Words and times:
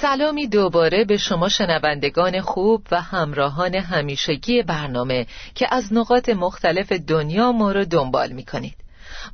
سلامی 0.00 0.46
دوباره 0.48 1.04
به 1.04 1.16
شما 1.16 1.48
شنوندگان 1.48 2.40
خوب 2.40 2.86
و 2.90 3.00
همراهان 3.00 3.74
همیشگی 3.74 4.62
برنامه 4.62 5.26
که 5.54 5.74
از 5.74 5.92
نقاط 5.92 6.28
مختلف 6.28 6.92
دنیا 6.92 7.52
ما 7.52 7.72
رو 7.72 7.84
دنبال 7.84 8.32
می 8.32 8.44
کنید. 8.44 8.74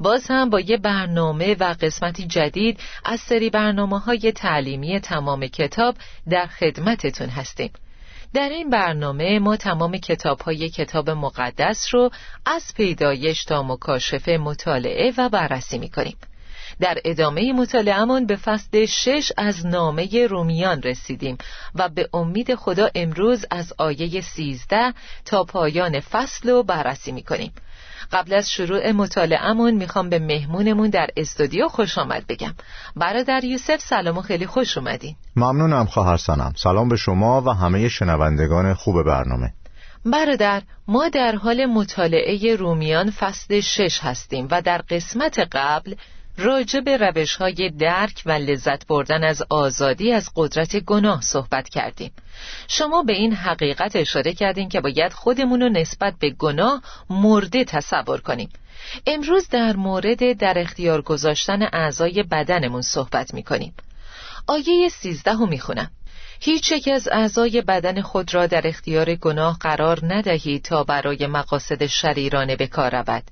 باز 0.01 0.27
هم 0.31 0.51
با 0.51 0.61
یه 0.61 0.77
برنامه 0.77 1.57
و 1.61 1.75
قسمتی 1.81 2.27
جدید 2.27 2.81
از 3.05 3.21
سری 3.21 3.51
برنامه 3.51 3.99
های 3.99 4.33
تعلیمی 4.33 5.01
تمام 5.01 5.47
کتاب 5.47 5.95
در 6.31 6.47
خدمتتون 6.47 7.29
هستیم 7.29 7.71
در 8.35 8.49
این 8.49 8.71
برنامه 8.71 9.39
ما 9.39 9.57
تمام 9.57 9.97
کتاب 9.97 10.41
های 10.41 10.69
کتاب 10.69 11.11
مقدس 11.11 11.87
رو 11.93 12.11
از 12.47 12.75
پیدایش 12.77 13.45
تا 13.45 13.63
مکاشفه 13.63 14.39
مطالعه 14.41 15.13
و 15.19 15.29
بررسی 15.29 15.79
می 15.79 15.89
کنیم. 15.91 16.17
در 16.81 16.99
ادامه 17.05 17.53
مطالعهمان 17.53 18.27
به 18.27 18.37
فصل 18.37 18.87
شش 18.87 19.33
از 19.37 19.67
نامه 19.67 20.27
رومیان 20.27 20.83
رسیدیم 20.83 21.39
و 21.75 21.89
به 21.89 22.09
امید 22.15 22.55
خدا 22.55 22.89
امروز 22.95 23.45
از 23.51 23.73
آیه 23.79 24.21
سیزده 24.21 24.95
تا 25.25 25.45
پایان 25.45 26.01
فصل 26.01 26.51
رو 26.51 26.63
بررسی 26.63 27.13
می 27.13 27.23
کنیم. 27.23 27.53
قبل 28.13 28.35
از 28.35 28.51
شروع 28.51 28.93
مطالعهمون 28.93 29.75
می‌خوام 29.75 30.09
به 30.09 30.19
مهمونمون 30.19 30.91
در 30.91 31.09
استودیو 31.17 31.69
خوش 31.69 31.99
آمد 31.99 32.27
بگم. 32.27 32.55
برادر 32.97 33.45
یوسف 33.45 33.81
سلام 33.81 34.19
و 34.19 34.23
خیلی 34.23 34.47
خوش 34.47 34.79
اومدین. 34.79 35.17
ممنونم 35.37 35.87
خواهر 35.87 36.17
سنم. 36.17 36.53
سلام 36.57 36.89
به 36.89 36.97
شما 36.97 37.43
و 37.43 37.51
همه 37.51 37.89
شنوندگان 37.89 38.75
خوب 38.75 39.03
برنامه. 39.03 39.53
برادر 40.05 40.63
ما 40.89 41.09
در 41.09 41.35
حال 41.37 41.67
مطالعه 41.67 42.57
رومیان 42.57 43.11
فصل 43.11 43.61
شش 43.61 43.99
هستیم 44.03 44.49
و 44.51 44.63
در 44.63 44.79
قسمت 44.79 45.39
قبل 45.53 45.95
راجع 46.39 46.81
به 46.81 46.97
روش 46.97 47.37
های 47.37 47.71
درک 47.71 48.23
و 48.27 48.33
لذت 48.33 48.87
بردن 48.87 49.25
از 49.25 49.43
آزادی 49.51 50.13
از 50.13 50.31
قدرت 50.37 50.77
گناه 50.77 51.21
صحبت 51.21 51.69
کردیم. 51.69 52.13
شما 52.69 53.03
به 53.03 53.13
این 53.13 53.33
حقیقت 53.33 53.97
اشاره 53.97 54.33
کردیم 54.33 54.69
که 54.69 54.81
باید 54.81 55.13
خودمون 55.13 55.63
رو 55.63 55.69
نسبت 55.69 56.15
به 56.19 56.31
گناه 56.31 56.83
مرده 57.11 57.65
تصور 57.65 58.21
کنیم. 58.21 58.49
امروز 59.07 59.49
در 59.49 59.77
مورد 59.77 60.39
در 60.39 60.59
اختیار 60.59 61.03
گذاشتن 61.03 61.63
اعضای 61.63 62.23
بدنمون 62.23 62.83
صحبت 62.83 63.35
می 63.35 63.43
کنیم 63.43 63.75
آیه 64.47 64.89
سیزده 64.89 65.33
رو 65.33 65.47
می 65.47 65.59
خونم. 65.59 65.91
هیچ 66.41 66.73
یک 66.73 66.89
از 66.89 67.09
اعضای 67.09 67.63
بدن 67.63 68.01
خود 68.01 68.35
را 68.35 68.47
در 68.47 68.67
اختیار 68.67 69.15
گناه 69.15 69.59
قرار 69.59 69.99
ندهید 70.03 70.63
تا 70.65 70.85
برای 70.85 71.27
مقاصد 71.27 71.87
شریرانه 71.87 72.57
به 72.57 72.67
کار 72.67 72.91
رود. 72.91 73.23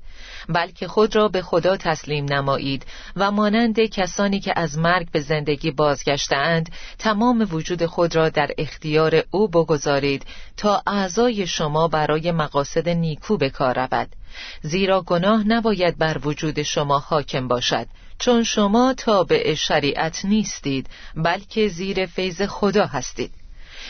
بلکه 0.49 0.89
خود 0.89 1.17
را 1.17 1.29
به 1.29 1.43
خدا 1.43 1.77
تسلیم 1.77 2.25
نمایید 2.25 2.87
و 3.17 3.31
مانند 3.31 3.81
کسانی 3.81 4.41
که 4.41 4.53
از 4.57 4.79
مرگ 4.79 5.11
به 5.11 5.21
زندگی 5.21 5.71
بازگشتند 5.71 6.73
تمام 6.99 7.49
وجود 7.51 7.87
خود 7.87 8.17
را 8.17 8.29
در 8.29 8.51
اختیار 8.59 9.25
او 9.31 9.49
بگذارید 9.49 10.27
تا 10.57 10.83
اعضای 10.87 11.47
شما 11.47 11.89
برای 11.89 12.33
مقاصد 12.33 12.89
نیکو 12.89 13.37
به 13.37 13.51
کار 13.51 13.79
رود. 13.79 14.09
زیرا 14.63 15.01
گناه 15.01 15.49
نباید 15.49 15.99
بر 15.99 16.19
وجود 16.25 16.63
شما 16.63 16.99
حاکم 16.99 17.49
باشد 17.49 17.87
چون 18.19 18.45
شما 18.45 18.95
تابع 18.95 19.55
شریعت 19.55 20.25
نیستید 20.25 20.87
بلکه 21.17 21.69
زیر 21.69 22.07
فیض 22.07 22.43
خدا 22.43 22.87
هستید. 22.87 23.33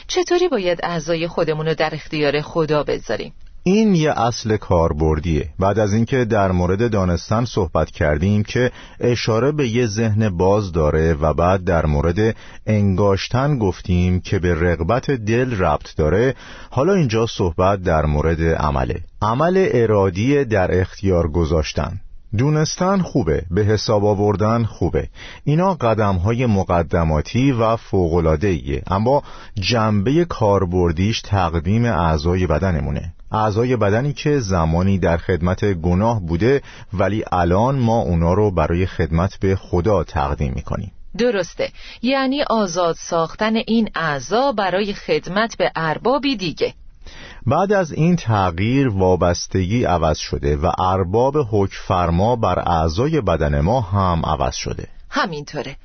چطوری 0.06 0.48
باید 0.48 0.80
اعضای 0.82 1.28
خودمون 1.28 1.66
رو 1.66 1.74
در 1.74 1.94
اختیار 1.94 2.40
خدا 2.40 2.82
بذاریم؟ 2.82 3.32
این 3.64 3.94
یه 3.94 4.12
اصل 4.20 4.56
کاربردیه. 4.56 5.48
بعد 5.58 5.78
از 5.78 5.92
اینکه 5.92 6.24
در 6.24 6.52
مورد 6.52 6.90
دانستن 6.90 7.44
صحبت 7.44 7.90
کردیم 7.90 8.42
که 8.42 8.72
اشاره 9.00 9.52
به 9.52 9.68
یه 9.68 9.86
ذهن 9.86 10.28
باز 10.28 10.72
داره 10.72 11.14
و 11.14 11.34
بعد 11.34 11.64
در 11.64 11.86
مورد 11.86 12.36
انگاشتن 12.66 13.58
گفتیم 13.58 14.20
که 14.20 14.38
به 14.38 14.54
رغبت 14.54 15.10
دل 15.10 15.58
ربط 15.58 15.96
داره. 15.96 16.34
حالا 16.70 16.94
اینجا 16.94 17.26
صحبت 17.26 17.82
در 17.82 18.06
مورد 18.06 18.42
عمله. 18.42 19.00
عمل 19.22 19.68
ارادی 19.72 20.44
در 20.44 20.80
اختیار 20.80 21.28
گذاشتن. 21.28 22.00
دونستن 22.38 22.98
خوبه 22.98 23.42
به 23.50 23.64
حساب 23.64 24.04
آوردن 24.04 24.64
خوبه. 24.64 25.08
اینا 25.44 25.74
قدم 25.74 26.16
های 26.16 26.46
مقدماتی 26.46 27.52
و 27.52 27.76
فوقلاده 27.76 28.82
اما 28.86 29.22
جنبه 29.54 30.24
کاربردیش 30.24 31.20
تقدیم 31.20 31.84
اعضای 31.84 32.46
بدنمونه. 32.46 33.12
اعضای 33.32 33.76
بدنی 33.76 34.12
که 34.12 34.38
زمانی 34.38 34.98
در 34.98 35.16
خدمت 35.16 35.64
گناه 35.64 36.20
بوده 36.20 36.62
ولی 36.92 37.24
الان 37.32 37.78
ما 37.78 37.98
اونا 37.98 38.32
رو 38.32 38.50
برای 38.50 38.86
خدمت 38.86 39.36
به 39.40 39.56
خدا 39.56 40.04
تقدیم 40.04 40.52
می‌کنیم. 40.54 40.92
درسته. 41.18 41.68
یعنی 42.02 42.42
آزاد 42.42 42.96
ساختن 42.98 43.56
این 43.56 43.90
اعضا 43.94 44.52
برای 44.52 44.94
خدمت 44.94 45.56
به 45.56 45.72
اربابی 45.76 46.36
دیگه. 46.36 46.74
بعد 47.46 47.72
از 47.72 47.92
این 47.92 48.16
تغییر 48.16 48.88
وابستگی 48.88 49.84
عوض 49.84 50.18
شده 50.18 50.56
و 50.56 50.70
ارباب 50.78 51.36
حکم 51.50 51.76
فرما 51.86 52.36
بر 52.36 52.58
اعضای 52.58 53.20
بدن 53.20 53.60
ما 53.60 53.80
هم 53.80 54.22
عوض 54.26 54.54
شده. 54.54 54.88
همینطوره. 55.10 55.76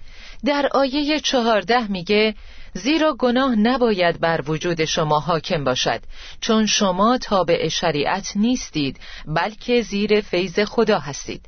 در 0.46 0.70
آیه 0.74 1.20
چهارده 1.20 1.92
میگه 1.92 2.36
زیرا 2.74 3.16
گناه 3.20 3.56
نباید 3.56 4.20
بر 4.20 4.42
وجود 4.48 4.86
شما 4.86 5.20
حاکم 5.20 5.64
باشد 5.64 6.02
چون 6.42 6.66
شما 6.66 7.18
تابع 7.18 7.68
شریعت 7.68 8.32
نیستید 8.36 9.00
بلکه 9.26 9.82
زیر 9.82 10.22
فیض 10.22 10.60
خدا 10.60 11.00
هستید. 11.00 11.42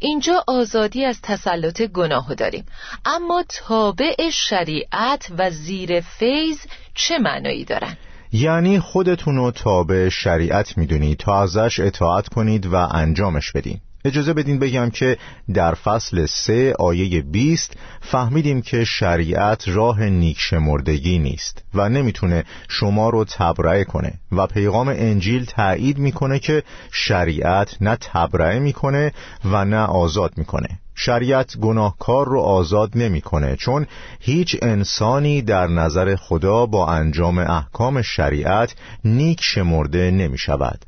اینجا 0.00 0.44
آزادی 0.46 1.04
از 1.04 1.20
تسلط 1.22 1.82
گناه 1.82 2.34
داریم. 2.34 2.66
اما 3.04 3.44
تابع 3.48 4.30
شریعت 4.30 5.26
و 5.38 5.50
زیر 5.50 6.00
فیض 6.00 6.58
چه 6.94 7.18
معنایی 7.18 7.64
دارن؟ 7.64 7.96
یعنی 8.32 8.80
خودتون 8.80 9.36
رو 9.36 9.50
تابع 9.50 10.08
شریعت 10.08 10.78
می‌دونید 10.78 11.18
تا 11.18 11.42
ازش 11.42 11.80
اطاعت 11.80 12.28
کنید 12.28 12.66
و 12.66 12.74
انجامش 12.74 13.52
بدین. 13.52 13.80
اجازه 14.06 14.32
بدین 14.32 14.58
بگم 14.58 14.90
که 14.90 15.18
در 15.54 15.74
فصل 15.74 16.26
سه 16.26 16.74
آیه 16.78 17.22
20 17.22 17.76
فهمیدیم 18.00 18.62
که 18.62 18.84
شریعت 18.84 19.68
راه 19.68 20.02
نیکشمردگی 20.04 21.18
نیست 21.18 21.64
و 21.74 21.88
نمی‌تونه 21.88 22.44
شما 22.68 23.10
رو 23.10 23.24
تبرئه 23.24 23.84
کنه 23.84 24.12
و 24.32 24.46
پیغام 24.46 24.88
انجیل 24.88 25.44
تایید 25.44 25.98
می‌کنه 25.98 26.38
که 26.38 26.62
شریعت 26.92 27.76
نه 27.80 27.96
تبرئه 28.00 28.58
می‌کنه 28.58 29.12
و 29.44 29.64
نه 29.64 29.80
آزاد 29.80 30.32
می‌کنه. 30.36 30.68
شریعت 30.94 31.56
گناهکار 31.56 32.28
رو 32.28 32.40
آزاد 32.40 32.90
نمی‌کنه 32.94 33.56
چون 33.56 33.86
هیچ 34.20 34.56
انسانی 34.62 35.42
در 35.42 35.66
نظر 35.66 36.16
خدا 36.16 36.66
با 36.66 36.88
انجام 36.88 37.38
احکام 37.38 38.02
شریعت 38.02 38.74
نیک 39.04 39.40
شمرده 39.42 40.10
نمی 40.10 40.38
شود 40.38 40.84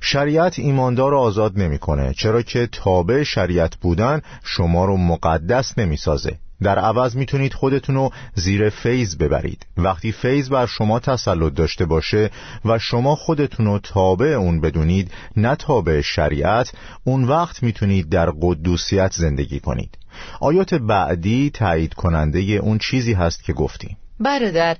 شریعت 0.00 0.58
ایماندار 0.58 1.10
رو 1.10 1.18
آزاد 1.18 1.58
نمی‌کنه 1.58 2.14
چرا 2.14 2.42
که 2.42 2.68
تابع 2.72 3.22
شریعت 3.22 3.76
بودن 3.76 4.22
شما 4.44 4.84
رو 4.84 4.96
مقدس 4.96 5.78
نمی‌سازه. 5.78 6.38
در 6.62 6.78
عوض 6.78 7.16
می‌تونید 7.16 7.54
خودتون 7.54 7.94
رو 7.94 8.10
زیر 8.34 8.68
فیض 8.70 9.16
ببرید. 9.16 9.66
وقتی 9.76 10.12
فیض 10.12 10.48
بر 10.48 10.66
شما 10.66 10.98
تسلط 10.98 11.54
داشته 11.54 11.84
باشه 11.84 12.30
و 12.64 12.78
شما 12.78 13.16
خودتون 13.16 13.66
رو 13.66 13.78
تابع 13.78 14.26
اون 14.26 14.60
بدونید 14.60 15.10
نه 15.36 15.56
تابع 15.56 16.00
شریعت 16.00 16.72
اون 17.04 17.24
وقت 17.24 17.62
می‌تونید 17.62 18.08
در 18.08 18.30
قدوسیت 18.30 19.12
زندگی 19.12 19.60
کنید. 19.60 19.98
آیات 20.40 20.74
بعدی 20.74 21.50
تایید 21.50 21.94
کننده 21.94 22.38
اون 22.38 22.78
چیزی 22.78 23.12
هست 23.12 23.44
که 23.44 23.52
گفتیم. 23.52 23.96
برادر 24.20 24.76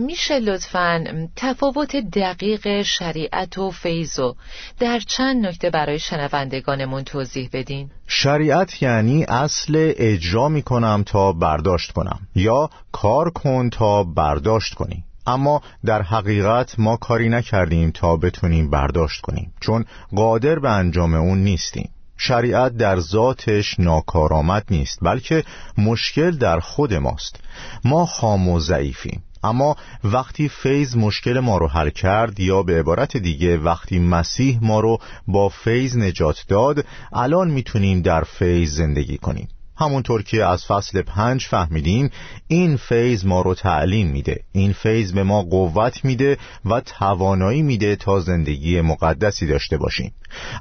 میشه 0.00 0.38
لطفا 0.38 1.04
تفاوت 1.36 1.96
دقیق 1.96 2.82
شریعت 2.82 3.58
و 3.58 3.70
فیضو 3.70 4.36
در 4.78 4.98
چند 4.98 5.46
نکته 5.46 5.70
برای 5.70 5.98
شنوندگانمون 5.98 7.04
توضیح 7.04 7.48
بدین؟ 7.52 7.90
شریعت 8.06 8.82
یعنی 8.82 9.24
اصل 9.24 9.92
اجرا 9.96 10.48
می‌کنم 10.48 11.02
تا 11.06 11.32
برداشت 11.32 11.92
کنم 11.92 12.20
یا 12.34 12.70
کار 12.92 13.30
کن 13.30 13.70
تا 13.70 14.04
برداشت 14.04 14.74
کنی. 14.74 15.04
اما 15.26 15.62
در 15.84 16.02
حقیقت 16.02 16.78
ما 16.78 16.96
کاری 16.96 17.28
نکردیم 17.28 17.90
تا 17.90 18.16
بتونیم 18.16 18.70
برداشت 18.70 19.20
کنیم 19.20 19.52
چون 19.60 19.84
قادر 20.16 20.58
به 20.58 20.70
انجام 20.70 21.14
اون 21.14 21.38
نیستیم. 21.38 21.90
شریعت 22.16 22.76
در 22.76 23.00
ذاتش 23.00 23.80
ناکارآمد 23.80 24.64
نیست 24.70 24.98
بلکه 25.02 25.44
مشکل 25.78 26.30
در 26.30 26.60
خود 26.60 26.94
ماست. 26.94 27.40
ما 27.84 28.06
خام 28.06 28.48
و 28.48 28.60
ضعیفیم. 28.60 29.22
اما 29.42 29.76
وقتی 30.04 30.48
فیض 30.48 30.96
مشکل 30.96 31.40
ما 31.40 31.58
رو 31.58 31.68
حل 31.68 31.90
کرد 31.90 32.40
یا 32.40 32.62
به 32.62 32.78
عبارت 32.78 33.16
دیگه 33.16 33.58
وقتی 33.58 33.98
مسیح 33.98 34.58
ما 34.62 34.80
رو 34.80 34.98
با 35.26 35.48
فیض 35.48 35.96
نجات 35.96 36.44
داد 36.48 36.84
الان 37.12 37.50
می‌تونیم 37.50 38.02
در 38.02 38.22
فیض 38.24 38.76
زندگی 38.76 39.18
کنیم 39.18 39.48
همونطور 39.80 40.22
که 40.22 40.44
از 40.44 40.64
فصل 40.64 41.02
پنج 41.02 41.46
فهمیدیم 41.46 42.10
این 42.48 42.76
فیض 42.76 43.26
ما 43.26 43.40
رو 43.40 43.54
تعلیم 43.54 44.06
میده. 44.06 44.44
این 44.52 44.72
فیض 44.72 45.12
به 45.12 45.22
ما 45.22 45.42
قوت 45.42 46.04
میده 46.04 46.38
و 46.64 46.80
توانایی 46.80 47.62
میده 47.62 47.96
تا 47.96 48.20
زندگی 48.20 48.80
مقدسی 48.80 49.46
داشته 49.46 49.76
باشیم. 49.76 50.12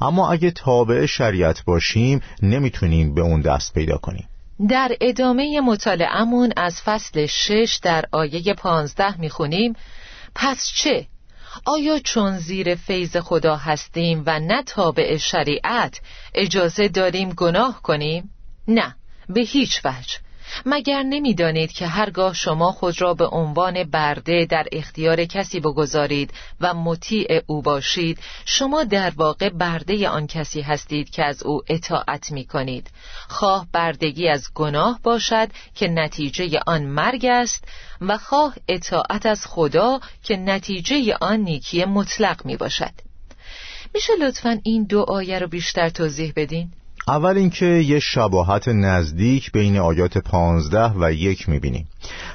اما 0.02 0.32
اگه 0.32 0.52
تابع 0.52 1.06
شریعت 1.06 1.66
باشیم 1.66 2.22
نمی‌تونیم 2.42 3.14
به 3.14 3.22
اون 3.22 3.42
دست 3.42 3.74
پیدا 3.74 3.98
کنیم. 3.98 4.29
در 4.68 4.98
ادامه 5.02 5.62
مطالعهمون 5.62 6.54
از 6.58 6.82
فصل 6.82 7.26
شش 7.26 7.80
در 7.84 8.06
آیه 8.12 8.54
پانزده 8.54 9.22
می‌خونیم 9.22 9.76
پس 10.36 10.72
چه؟ 10.76 11.08
آیا 11.66 12.00
چون 12.00 12.38
زیر 12.38 12.76
فیض 12.76 13.18
خدا 13.18 13.56
هستیم 13.56 14.24
و 14.26 14.40
نه 14.40 14.64
تابع 14.64 15.18
شریعت 15.18 16.02
اجازه 16.34 16.88
داریم 16.88 17.30
گناه 17.30 17.82
کنیم؟ 17.82 18.30
نه 18.68 18.96
به 19.30 19.42
هیچ 19.42 19.82
وجه 19.86 20.18
مگر 20.66 21.04
نمی‌دانید 21.04 21.72
که 21.72 21.88
هرگاه 21.88 22.34
شما 22.34 22.72
خود 22.72 23.02
را 23.02 23.14
به 23.14 23.28
عنوان 23.28 23.84
برده 23.84 24.46
در 24.50 24.68
اختیار 24.72 25.26
کسی 25.26 25.60
بگذارید 25.60 26.34
و 26.62 26.74
مطیع 26.74 27.42
او 27.48 27.62
باشید 27.62 28.20
شما 28.46 28.84
در 28.84 29.14
واقع 29.16 29.50
برده 29.50 30.10
آن 30.10 30.28
کسی 30.28 30.62
هستید 30.62 31.10
که 31.10 31.26
از 31.26 31.44
او 31.44 31.62
اطاعت 31.68 32.32
می 32.32 32.46
کنید 32.46 32.88
خواه 33.28 33.68
بردگی 33.72 34.28
از 34.28 34.48
گناه 34.56 35.00
باشد 35.04 35.50
که 35.76 35.88
نتیجه 35.88 36.60
آن 36.68 36.86
مرگ 36.86 37.26
است 37.26 37.64
و 38.02 38.18
خواه 38.18 38.56
اطاعت 38.68 39.26
از 39.26 39.46
خدا 39.48 40.00
که 40.24 40.38
نتیجه 40.38 41.16
آن 41.22 41.40
نیکی 41.40 41.86
مطلق 41.86 42.46
می 42.46 42.58
باشد 42.58 42.94
میشه 43.94 44.14
لطفا 44.22 44.60
این 44.64 44.84
دو 44.84 45.02
آیه 45.02 45.40
رو 45.40 45.48
بیشتر 45.48 45.90
توضیح 45.90 46.34
بدین؟ 46.36 46.72
اول 47.10 47.38
اینکه 47.38 47.66
یه 47.66 48.00
شباهت 48.00 48.68
نزدیک 48.68 49.52
بین 49.52 49.78
آیات 49.78 50.18
پانزده 50.18 50.92
و 51.00 51.14
یک 51.14 51.50
می‌بینیم. 51.50 51.88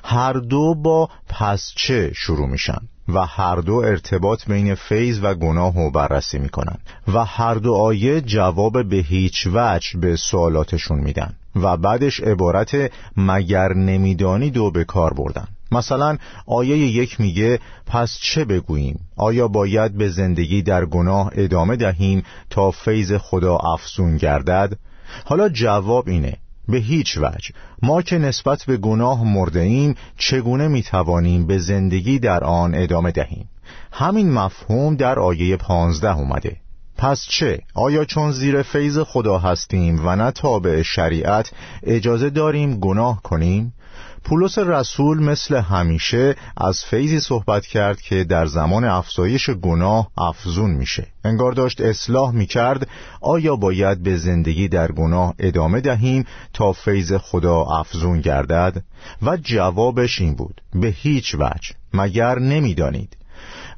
هر 0.05 0.33
دو 0.33 0.75
با 0.75 1.09
پس 1.29 1.73
چه 1.77 2.13
شروع 2.15 2.49
میشن 2.49 2.79
و 3.09 3.27
هر 3.27 3.57
دو 3.57 3.75
ارتباط 3.75 4.45
بین 4.47 4.75
فیض 4.75 5.21
و 5.23 5.35
گناه 5.35 5.75
رو 5.75 5.91
بررسی 5.91 6.39
می‌کنن 6.39 6.79
و 7.15 7.25
هر 7.25 7.55
دو 7.55 7.75
آیه 7.75 8.21
جواب 8.21 8.89
به 8.89 8.97
هیچ 8.97 9.49
وجه 9.53 9.99
به 9.99 10.17
سوالاتشون 10.17 10.99
میدن 10.99 11.35
و 11.57 11.77
بعدش 11.77 12.21
عبارت 12.21 12.93
مگر 13.17 13.73
نمیدانی 13.73 14.51
دو 14.51 14.71
به 14.71 14.85
کار 14.85 15.13
بردن. 15.15 15.47
مثلا 15.77 16.17
آیه 16.47 16.77
یک 16.77 17.21
میگه 17.21 17.59
پس 17.87 18.19
چه 18.23 18.45
بگوییم؟ 18.45 19.01
آیا 19.17 19.49
باید 19.49 19.99
به 19.99 20.09
زندگی 20.09 20.63
در 20.63 20.85
گناه 20.85 21.31
ادامه 21.35 21.77
دهیم 21.77 22.23
تا 22.51 22.71
فیض 22.71 23.13
خدا 23.13 23.57
افزون 23.57 24.17
گردد؟ 24.17 24.79
حالا 25.25 25.49
جواب 25.49 26.09
اینه 26.09 26.37
به 26.69 26.79
هیچ 26.79 27.19
وجه. 27.19 27.55
ما 27.83 28.03
که 28.03 28.19
نسبت 28.19 28.65
به 28.65 28.77
گناه 28.77 29.25
مرده 29.25 29.61
ایم 29.61 29.95
چگونه 30.19 30.69
می‌توانیم 30.69 31.47
به 31.47 31.59
زندگی 31.59 32.19
در 32.19 32.45
آن 32.45 32.75
ادامه 32.75 33.11
دهیم؟ 33.11 33.49
همین 33.93 34.33
مفهوم 34.33 34.97
در 34.97 35.19
آیه 35.19 35.57
پانزده 35.57 36.17
اومده. 36.17 36.57
پس 36.97 37.27
چه؟ 37.29 37.61
آیا 37.75 38.05
چون 38.05 38.33
زیر 38.33 38.63
فیض 38.63 38.99
خدا 38.99 39.39
هستیم 39.39 40.07
و 40.07 40.17
نه 40.17 40.31
تابع 40.31 40.83
شریعت 40.83 41.51
اجازه 41.83 42.31
داریم 42.31 42.81
گناه 42.81 43.23
کنیم؟ 43.23 43.74
پولس 44.25 44.59
رسول 44.59 45.23
مثل 45.23 45.57
همیشه 45.57 46.37
از 46.57 46.85
فیضی 46.85 47.21
صحبت 47.21 47.67
کرد 47.67 48.01
که 48.01 48.25
در 48.25 48.47
زمان 48.47 48.85
افزایش 48.85 49.51
گناه 49.51 50.11
افزون 50.19 50.71
میشه. 50.71 51.07
انگار 51.25 51.53
داشت 51.53 51.81
اصلاح 51.81 52.31
می‌کرد 52.31 52.89
آیا 53.21 53.57
باید 53.57 54.03
به 54.03 54.17
زندگی 54.17 54.69
در 54.69 54.93
گناه 54.93 55.35
ادامه 55.39 55.81
دهیم 55.81 56.25
تا 56.53 56.73
فیض 56.73 57.13
خدا 57.13 57.63
افزون 57.63 58.21
گردد؟ 58.21 58.83
و 59.23 59.37
جوابش 59.37 60.21
این 60.21 60.35
بود 60.35 60.61
به 60.75 60.89
هیچ 60.89 61.35
وجه 61.35 61.75
مگر 61.95 62.39
نمی‌دانید. 62.39 63.17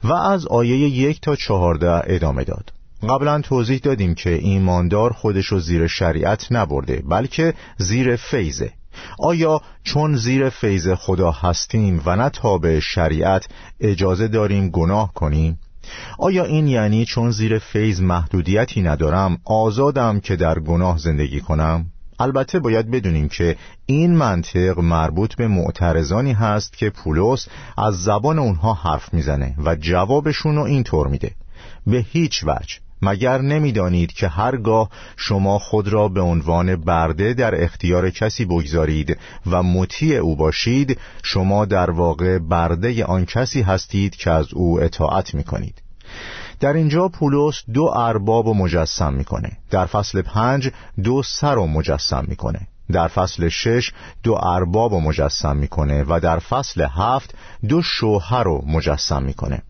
و 0.05 0.13
از 0.13 0.47
آیه 0.47 0.77
یک 0.77 1.21
تا 1.21 1.37
چهارده 1.37 2.15
ادامه 2.15 2.45
داد. 2.45 2.73
قبلا 3.03 3.41
توضیح 3.41 3.79
دادیم 3.79 4.15
که 4.15 4.31
ایماندار 4.31 5.13
خودش 5.13 5.47
رو 5.47 5.61
زیر 5.61 5.87
شریعت 5.87 6.47
نبرده 6.51 7.03
بلکه 7.09 7.55
زیر 7.79 8.17
فیضه. 8.17 8.73
آیا 9.19 9.61
چون 9.83 10.17
زیر 10.17 10.49
فیض 10.49 10.89
خدا 10.89 11.31
هستیم 11.31 12.03
و 12.07 12.17
نه 12.17 12.29
تابع 12.29 12.79
شریعت 12.79 13.47
اجازه 13.81 14.29
داریم 14.29 14.71
گناه 14.71 15.13
کنیم؟ 15.15 15.59
آیا 16.19 16.45
این 16.45 16.67
یعنی 16.67 17.05
چون 17.05 17.31
زیر 17.31 17.59
فیض 17.59 18.01
محدودیتی 18.01 18.83
ندارم 18.83 19.39
آزادم 19.45 20.21
که 20.21 20.37
در 20.37 20.59
گناه 20.59 20.99
زندگی 20.99 21.41
کنم؟ 21.41 21.87
البته 22.19 22.59
باید 22.59 22.91
بدونیم 22.91 23.29
که 23.29 23.57
این 23.87 24.17
منطق 24.17 24.79
مربوط 24.79 25.35
به 25.35 25.49
معترضانی 25.49 26.33
هست 26.33 26.77
که 26.77 26.91
پولس 26.91 27.49
از 27.79 28.03
زبان 28.03 28.39
اونها 28.39 28.75
حرف 28.75 29.15
می‌زنه 29.15 29.55
و 29.65 29.77
جوابشون 29.77 30.57
رو 30.57 30.63
اینطور 30.63 31.07
میده 31.07 31.31
به 31.87 31.99
هیچ 31.99 32.45
وجه 32.47 32.86
مگر 33.03 33.41
نمی‌دانید 33.41 34.13
که 34.13 34.29
هرگاه 34.29 34.91
شما 35.17 35.59
خود 35.59 35.89
را 35.89 36.09
به 36.09 36.21
عنوان 36.21 36.77
برده 36.77 37.35
در 37.35 37.63
اختیار 37.63 38.11
کسی 38.11 38.45
بگذارید 38.45 39.19
و 39.47 39.63
مطیع 39.63 40.17
او 40.19 40.37
باشید 40.37 40.99
شما 41.23 41.65
در 41.65 41.91
واقع 41.91 42.39
برده 42.39 43.05
آن 43.05 43.25
کسی 43.25 43.62
هستید 43.62 44.17
که 44.17 44.31
از 44.31 44.55
او 44.55 44.81
اطاعت 44.81 45.35
می 45.35 45.45
کنید 45.45 45.83
در 46.61 46.73
اینجا 46.73 47.09
پولس 47.09 47.62
دو 47.75 47.85
ارباب 47.85 48.49
مجسم 48.49 49.12
می‌کنه. 49.12 49.53
در 49.71 49.87
فصل 49.87 50.23
پنج 50.23 50.71
دو 51.05 51.23
سر 51.23 51.55
رو 51.55 51.67
مجسم 51.67 52.25
می‌کنه. 52.29 52.69
در 52.93 53.09
فصل 53.09 53.49
شش 53.49 53.93
دو 54.23 54.35
ارباب 54.43 54.93
رو 54.93 55.00
مجسم 55.00 55.57
می‌کنه 55.57 56.05
و 56.09 56.21
در 56.21 56.38
فصل 56.38 56.87
هفت 56.91 57.35
دو 57.69 57.83
شوهر 57.83 58.43
رو 58.43 58.65
مجسم 58.67 59.23
می‌کنه. 59.23 59.62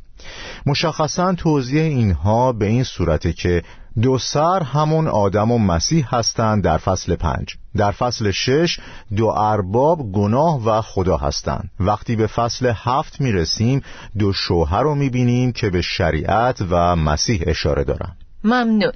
مشخصا 0.67 1.35
توضیح 1.35 1.83
اینها 1.83 2.53
به 2.53 2.67
این 2.67 2.85
صورته 2.85 3.33
که 3.33 3.63
دو 4.03 4.19
سر 4.19 4.63
همون 4.63 5.09
آدم 5.09 5.51
و 5.51 5.59
مسیح 5.59 6.15
هستند 6.15 6.65
در 6.65 6.79
فصل 6.79 7.17
پنج. 7.17 7.57
در 7.77 7.91
فصل 7.91 8.31
شش 8.31 8.79
دو 9.17 9.27
ارباب 9.27 10.13
گناه 10.13 10.65
و 10.65 10.81
خدا 10.81 11.17
هستند. 11.17 11.71
وقتی 11.81 12.17
به 12.17 12.27
فصل 12.27 12.73
هفت 12.77 13.21
می‌رسیم 13.21 13.83
دو 14.19 14.33
شوهر 14.33 14.83
رو 14.83 14.95
می‌بینیم 14.95 15.53
که 15.53 15.71
به 15.71 15.83
شریعت 15.83 16.63
و 16.71 16.97
مسیح 16.97 17.43
اشاره 17.47 17.85
دارن. 17.85 18.17
ممنون. 18.45 18.93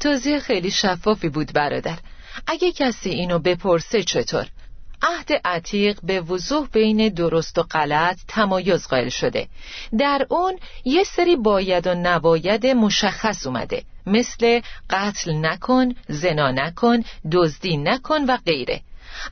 توضیح 0.00 0.38
خیلی 0.38 0.70
شفافی 0.70 1.28
بود 1.28 1.52
برادر. 1.54 1.98
اگه 2.46 2.72
کسی 2.72 3.10
اینو 3.10 3.38
بپرسه 3.38 4.02
چطور؟ 4.02 4.46
عهد 5.02 5.32
عتیق 5.44 5.98
به 6.02 6.20
وضوح 6.20 6.68
بین 6.72 7.08
درست 7.08 7.58
و 7.58 7.62
غلط 7.62 8.18
تمایز 8.28 8.88
قائل 8.88 9.08
شده. 9.08 9.48
در 9.98 10.26
اون 10.30 10.58
یه 10.84 11.04
سری 11.04 11.36
باید 11.36 11.86
و 11.86 11.94
نباید 11.94 12.66
مشخص 12.66 13.46
اومده. 13.46 13.82
مثل 14.06 14.60
قتل 14.90 15.32
نکن، 15.32 15.94
زنا 16.08 16.50
نکن، 16.50 17.02
دزدی 17.32 17.76
نکن 17.76 18.24
و 18.24 18.38
غیره. 18.46 18.80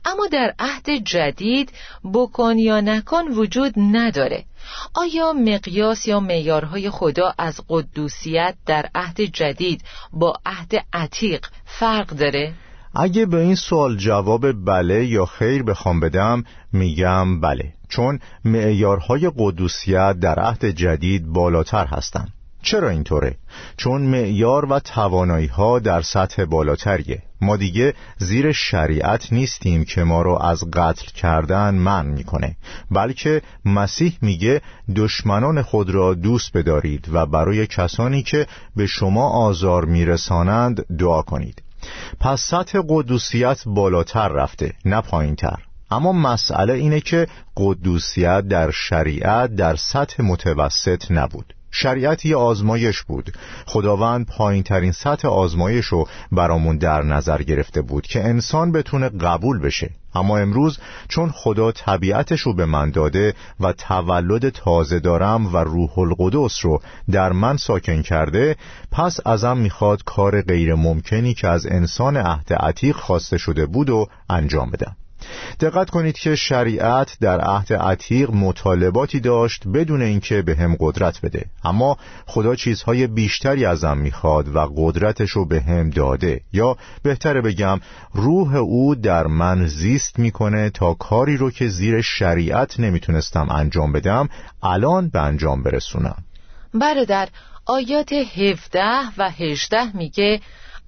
اما 0.05 0.27
در 0.27 0.53
عهد 0.59 0.89
جدید 0.89 1.71
بکن 2.13 2.57
یا 2.57 2.81
نکن 2.81 3.27
وجود 3.27 3.73
نداره. 3.77 4.45
آیا 4.93 5.33
مقیاس 5.33 6.07
یا 6.07 6.19
میارهای 6.19 6.89
خدا 6.89 7.33
از 7.37 7.61
قدوسیت 7.69 8.55
در 8.65 8.89
عهد 8.95 9.21
جدید 9.21 9.83
با 10.13 10.33
عهد 10.45 10.85
عتیق 10.93 11.45
فرق 11.65 12.07
داره؟ 12.07 12.53
اگه 12.95 13.25
به 13.25 13.37
این 13.37 13.55
سوال 13.55 13.97
جواب 13.97 14.65
بله 14.65 15.05
یا 15.05 15.25
خیر 15.25 15.63
بخوام 15.63 15.99
بدم 15.99 16.43
میگم 16.73 17.41
بله 17.41 17.73
چون 17.89 18.19
معیارهای 18.45 19.31
قدوسیت 19.37 20.19
در 20.19 20.39
عهد 20.39 20.65
جدید 20.65 21.27
بالاتر 21.27 21.85
هستند. 21.85 22.33
چرا 22.61 22.89
اینطوره؟ 22.89 23.35
چون 23.77 24.01
معیار 24.01 24.65
و 24.65 24.79
توانایی 24.79 25.47
ها 25.47 25.79
در 25.79 26.01
سطح 26.01 26.45
بالاتریه. 26.45 27.23
ما 27.41 27.57
دیگه 27.57 27.93
زیر 28.17 28.51
شریعت 28.51 29.33
نیستیم 29.33 29.85
که 29.85 30.03
ما 30.03 30.21
رو 30.21 30.41
از 30.41 30.71
قتل 30.71 31.05
کردن 31.15 31.75
من 31.75 32.05
می‌کنه 32.05 32.55
بلکه 32.91 33.41
مسیح 33.65 34.17
میگه 34.21 34.61
دشمنان 34.95 35.61
خود 35.61 35.89
را 35.89 36.13
دوست 36.13 36.57
بدارید 36.57 37.09
و 37.11 37.25
برای 37.25 37.67
کسانی 37.67 38.23
که 38.23 38.47
به 38.75 38.85
شما 38.85 39.29
آزار 39.29 39.85
میرسانند 39.85 40.97
دعا 40.97 41.21
کنید. 41.21 41.61
پس 42.19 42.41
سطح 42.41 42.79
قدوسیت 42.89 43.63
بالاتر 43.65 44.27
رفته 44.27 44.73
نه 44.85 45.01
پایینتر. 45.01 45.57
اما 45.91 46.11
مسئله 46.11 46.73
اینه 46.73 46.99
که 47.01 47.27
قدوسیت 47.57 48.47
در 48.47 48.71
شریعت 48.71 49.55
در 49.55 49.75
سطح 49.75 50.23
متوسط 50.23 51.11
نبود. 51.11 51.53
شریعت 51.71 52.25
یه 52.25 52.35
آزمایش 52.35 53.01
بود. 53.01 53.33
خداوند 53.65 54.25
پایین 54.25 54.63
ترین 54.63 54.91
سطح 54.91 55.27
آزمایش 55.27 55.85
رو 55.85 56.07
برامون 56.31 56.77
در 56.77 57.01
نظر 57.01 57.41
گرفته 57.41 57.81
بود 57.81 58.07
که 58.07 58.23
انسان 58.23 58.71
بتونه 58.71 59.09
قبول 59.09 59.59
بشه. 59.59 59.89
اما 60.15 60.37
امروز 60.37 60.79
چون 61.07 61.31
خدا 61.31 61.71
طبیعتش 61.71 62.41
رو 62.41 62.53
به 62.53 62.65
من 62.65 62.91
داده 62.91 63.33
و 63.59 63.73
تولد 63.73 64.49
تازه 64.49 64.99
دارم 64.99 65.53
و 65.53 65.57
روح 65.57 65.99
القدس 65.99 66.65
رو 66.65 66.81
در 67.11 67.31
من 67.31 67.57
ساکن 67.57 68.01
کرده 68.01 68.55
پس 68.91 69.19
ازم 69.25 69.57
می‌خواد 69.57 70.03
کار 70.03 70.41
غیر 70.41 70.75
ممکنی 70.75 71.33
که 71.33 71.47
از 71.47 71.65
انسان 71.65 72.17
عهد 72.17 72.53
عتیق 72.53 72.95
خواسته 72.95 73.37
شده 73.37 73.65
بود 73.65 73.89
و 73.89 74.07
انجام 74.29 74.71
بدم. 74.71 74.95
دقت 75.59 75.89
کنید 75.89 76.17
که 76.17 76.35
شریعت 76.35 77.17
در 77.21 77.41
عهد 77.41 77.73
عتیق 77.73 78.31
مطالباتی 78.31 79.19
داشت 79.19 79.67
بدون 79.67 80.01
اینکه 80.01 80.41
به 80.41 80.55
هم 80.55 80.75
قدرت 80.79 81.21
بده. 81.21 81.45
اما 81.63 81.97
خدا 82.25 82.55
چیزهای 82.55 83.07
بیشتری 83.07 83.65
ازم 83.65 83.97
می‌خواد 83.97 84.55
و 84.55 84.59
قدرتش 84.75 85.31
رو 85.31 85.45
به 85.45 85.61
هم 85.61 85.89
داده. 85.89 86.41
یا 86.53 86.77
بهتره 87.03 87.41
بگم 87.41 87.79
روح 88.13 88.55
او 88.55 88.95
در 88.95 89.27
من 89.27 89.67
زیست 89.67 90.19
می‌کنه 90.19 90.69
تا 90.69 90.93
کاری 90.93 91.37
رو 91.37 91.51
که 91.51 91.67
زیر 91.67 92.01
شریعت 92.01 92.79
نمی‌تونستم 92.79 93.47
انجام 93.51 93.91
بدم 93.91 94.29
الان 94.63 95.09
به 95.09 95.19
انجام 95.19 95.63
برسونم. 95.63 96.23
برادر 96.73 97.29
آیات 97.65 98.13
17 98.13 98.81
و 99.17 99.29
18 99.29 99.97
میگه 99.97 100.41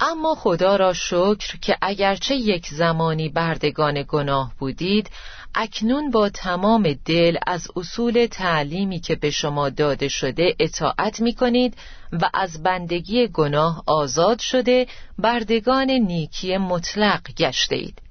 اما 0.04 0.36
خدا 0.36 0.76
را 0.76 0.94
شکر 0.94 1.58
که 1.62 1.78
اگرچه 1.82 2.36
یک 2.36 2.68
زمانی 2.68 3.30
بردگان 3.30 4.06
گناه 4.08 4.54
بودید 4.60 5.10
اکنون 5.56 6.12
با 6.12 6.30
تمام 6.30 6.94
دل 7.06 7.38
از 7.48 7.68
اصول 7.76 8.28
تعلیمی 8.32 9.00
که 9.00 9.16
به 9.16 9.30
شما 9.30 9.70
داده 9.70 10.08
شده 10.08 10.56
اطاعت 10.60 11.20
می 11.20 11.34
کنید 11.34 11.78
و 12.12 12.30
از 12.34 12.64
بندگی 12.64 13.28
گناه 13.28 13.84
آزاد 13.88 14.40
شده 14.40 14.88
بردگان 15.20 15.92
نیکی 15.92 16.58
مطلق 16.58 17.22
گشته 17.38 17.76
اید. 17.76 18.02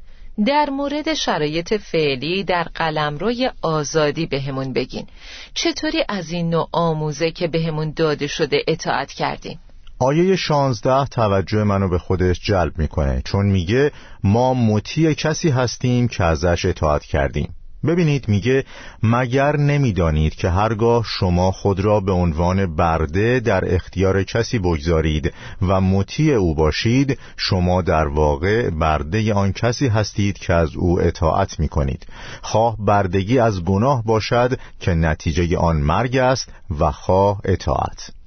در 0.47 0.70
مورد 0.70 1.14
شرایط 1.14 1.75
فعلی 1.75 2.44
در 2.44 2.62
قلمروی 2.62 3.50
آزادی 3.62 4.26
بهمون 4.26 4.73
بگین. 4.73 5.06
چطوری 5.54 6.04
از 6.09 6.30
این 6.30 6.50
نوع 6.50 6.68
آموزه 6.73 7.30
که 7.30 7.49
بهمون 7.49 7.92
داده 7.97 8.26
شده 8.26 8.64
اطاعت 8.68 9.12
کردیم 9.12 9.61
آیه 10.02 10.37
16 10.37 11.04
توجه 11.04 11.64
منو 11.64 11.88
به 11.88 11.99
خودش 11.99 12.40
جلب 12.40 12.78
می‌کنه 12.78 13.23
چون 13.25 13.47
میگه 13.47 13.92
ما 14.25 14.54
مطیع 14.54 15.12
کسی 15.12 15.50
هستیم 15.50 16.09
که 16.09 16.25
ازش 16.25 16.64
اطاعت 16.64 17.02
کردیم. 17.02 17.54
ببینید 17.87 18.28
میگه 18.28 18.64
مگر 19.02 19.57
نمی‌دانید 19.57 20.35
که 20.35 20.50
هرگاه 20.50 21.04
شما 21.07 21.52
خود 21.52 21.80
را 21.80 22.00
به 22.00 22.12
عنوان 22.12 22.76
برده 22.76 23.40
در 23.40 23.75
اختیار 23.75 24.23
کسی 24.23 24.59
بگذارید 24.59 25.33
و 25.62 25.80
مطیع 25.80 26.35
او 26.35 26.54
باشید 26.54 27.19
شما 27.37 27.83
در 27.83 28.07
واقع 28.07 28.71
برده 28.71 29.35
آن 29.35 29.52
کسی 29.52 29.88
هستید 29.88 30.38
که 30.38 30.54
از 30.54 30.76
او 30.76 31.00
اطاعت 31.00 31.61
می‌کنید. 31.61 32.07
خواه 32.42 32.76
بردگی 32.78 33.38
از 33.38 33.64
گناه 33.64 34.04
باشد 34.04 34.59
که 34.80 34.95
نتیجه 34.95 35.59
آن 35.59 35.76
مرگ 35.76 36.16
است 36.16 36.52
و 36.80 36.90
خواه 36.90 37.40
اطاعت. 37.45 38.19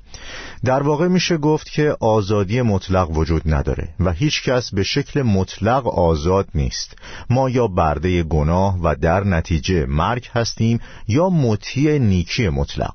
در 0.65 0.84
واقع 0.84 1.08
میشه 1.08 1.38
گفت 1.38 1.72
که 1.72 1.96
آزادی 2.00 2.62
مطلق 2.62 3.17
وجود 3.17 3.41
نداره 3.46 3.89
و 4.00 4.12
هیچ 4.12 4.43
کس 4.43 4.74
به 4.74 4.84
شکل 4.84 5.22
مطلق 5.22 5.88
آزاد 5.88 6.48
نیست. 6.55 6.98
ما 7.29 7.50
یا 7.50 7.67
برده 7.67 8.24
گناه 8.24 8.79
و 8.84 8.96
در 8.96 9.24
نتیجه 9.24 9.86
مرگ 9.86 10.29
هستیم 10.34 10.79
یا 11.08 11.29
مطیع 11.29 11.98
نیکی 11.98 12.50
مطلق. 12.50 12.93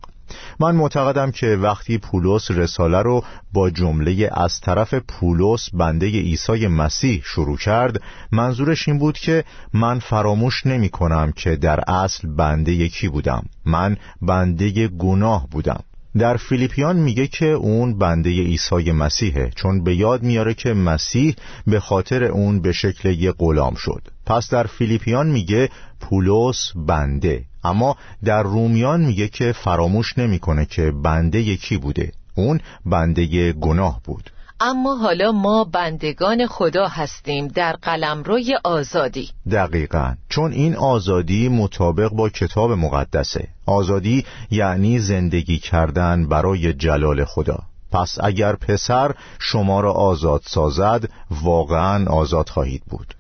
من 0.60 0.76
معتقدم 0.76 1.30
که 1.30 1.46
وقتی 1.46 1.98
پولس 1.98 2.50
رساله 2.50 3.02
رو 3.02 3.24
با 3.52 3.70
جمله 3.70 4.30
از 4.32 4.60
طرف 4.60 4.94
پولس 4.94 5.70
بنده 5.70 6.06
عیسی 6.06 6.66
مسیح 6.66 7.22
شروع 7.24 7.56
کرد 7.56 8.02
منظورش 8.32 8.88
این 8.88 8.98
بود 8.98 9.18
که 9.18 9.44
من 9.72 9.98
فراموش 9.98 10.66
نمی 10.66 10.88
کنم 10.88 11.32
که 11.32 11.56
در 11.56 11.80
اصل 11.90 12.28
بنده 12.28 12.72
یکی 12.72 13.08
بودم. 13.08 13.44
من 13.64 13.96
بنده 14.22 14.88
گناه 14.88 15.48
بودم. 15.50 15.80
در 16.18 16.36
فیلیپیان 16.36 16.96
میگه 16.96 17.26
که 17.26 17.46
اون 17.46 17.98
بنده 17.98 18.30
عیسی 18.30 18.92
مسیحه 18.92 19.50
چون 19.54 19.84
به 19.84 19.96
یاد 19.96 20.22
میاره 20.22 20.54
که 20.54 20.72
مسیح 20.74 21.34
به 21.66 21.80
خاطر 21.80 22.24
اون 22.24 22.60
به 22.60 22.72
شکل 22.72 23.08
یه 23.08 23.32
غلام 23.32 23.74
شد. 23.74 24.02
پس 24.26 24.50
در 24.50 24.66
فیلیپیان 24.66 25.26
میگه 25.26 25.68
پولس 26.00 26.72
بنده. 26.76 27.44
اما 27.64 27.96
در 28.24 28.42
رومیان 28.42 29.00
میگه 29.00 29.28
که 29.28 29.52
فراموش 29.52 30.18
نمی‌کنه 30.18 30.66
که 30.66 30.92
بنده 31.02 31.40
یکی 31.40 31.76
بوده. 31.76 32.12
اون 32.34 32.60
بنده 32.86 33.52
گناه 33.52 34.00
بود. 34.04 34.30
اما 34.60 34.96
حالا 34.96 35.32
ما 35.32 35.64
بندگان 35.64 36.46
خدا 36.46 36.86
هستیم 36.86 37.48
در 37.48 37.72
قلمروی 37.72 38.58
آزادی. 38.64 39.30
دقیقا. 39.50 40.14
چون 40.28 40.52
این 40.52 40.76
آزادی 40.76 41.48
مطابق 41.48 42.08
با 42.08 42.28
کتاب 42.28 42.72
مقدسه. 42.72 43.48
آزادی 43.66 44.24
یعنی 44.50 44.98
زندگی 44.98 45.58
کردن 45.58 46.28
برای 46.28 46.72
جلال 46.72 47.24
خدا. 47.24 47.58
پس 47.92 48.18
اگر 48.20 48.56
پسر 48.56 49.14
شما 49.38 49.80
را 49.80 49.92
آزاد 49.92 50.42
سازد 50.44 51.08
واقعا 51.42 52.06
آزاد 52.06 52.48
خواهید 52.48 52.82
بود. 52.90 53.14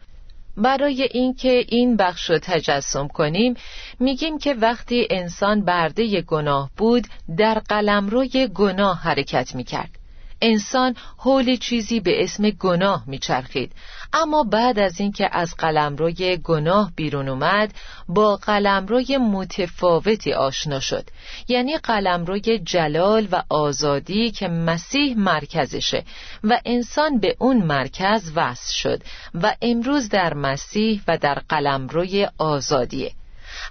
برای 0.56 1.08
اینکه 1.12 1.64
این 1.68 1.96
بخش 1.96 2.30
رو 2.30 2.38
تجسم 2.38 3.08
کنیم 3.08 3.54
میگیم 4.00 4.38
که 4.38 4.54
وقتی 4.54 5.08
انسان 5.10 5.64
برده 5.64 6.20
گناه 6.20 6.70
بود 6.76 7.06
در 7.36 7.62
قلمروی 7.68 8.48
گناه 8.54 8.98
حرکت 8.98 9.54
می‌کرد. 9.54 9.97
انسان 10.40 10.96
حول 11.18 11.56
چیزی 11.56 12.00
به 12.00 12.24
اسم 12.24 12.50
گناه 12.50 13.04
میچرخید. 13.06 13.72
اما 14.12 14.42
بعد 14.42 14.78
از 14.78 15.00
اینکه 15.00 15.28
از 15.32 15.54
قلمروی 15.54 16.36
گناه 16.36 16.92
بیرون 16.96 17.28
اومد 17.28 17.74
با 18.08 18.36
قلمروی 18.36 19.16
متفاوتی 19.16 20.32
آشنا 20.32 20.80
شد. 20.80 21.04
یعنی 21.48 21.76
قلمروی 21.76 22.58
جلال 22.58 23.28
و 23.32 23.42
آزادی 23.48 24.30
که 24.30 24.48
مسیح 24.48 25.18
مرکزشه 25.18 26.04
و 26.44 26.60
انسان 26.64 27.20
به 27.20 27.36
اون 27.38 27.56
مرکز 27.56 28.32
وصل 28.36 28.74
شد 28.74 29.02
و 29.34 29.54
امروز 29.62 30.08
در 30.08 30.34
مسیح 30.34 31.02
و 31.08 31.18
در 31.18 31.42
قلمروی 31.48 32.28
آزادیه. 32.38 33.12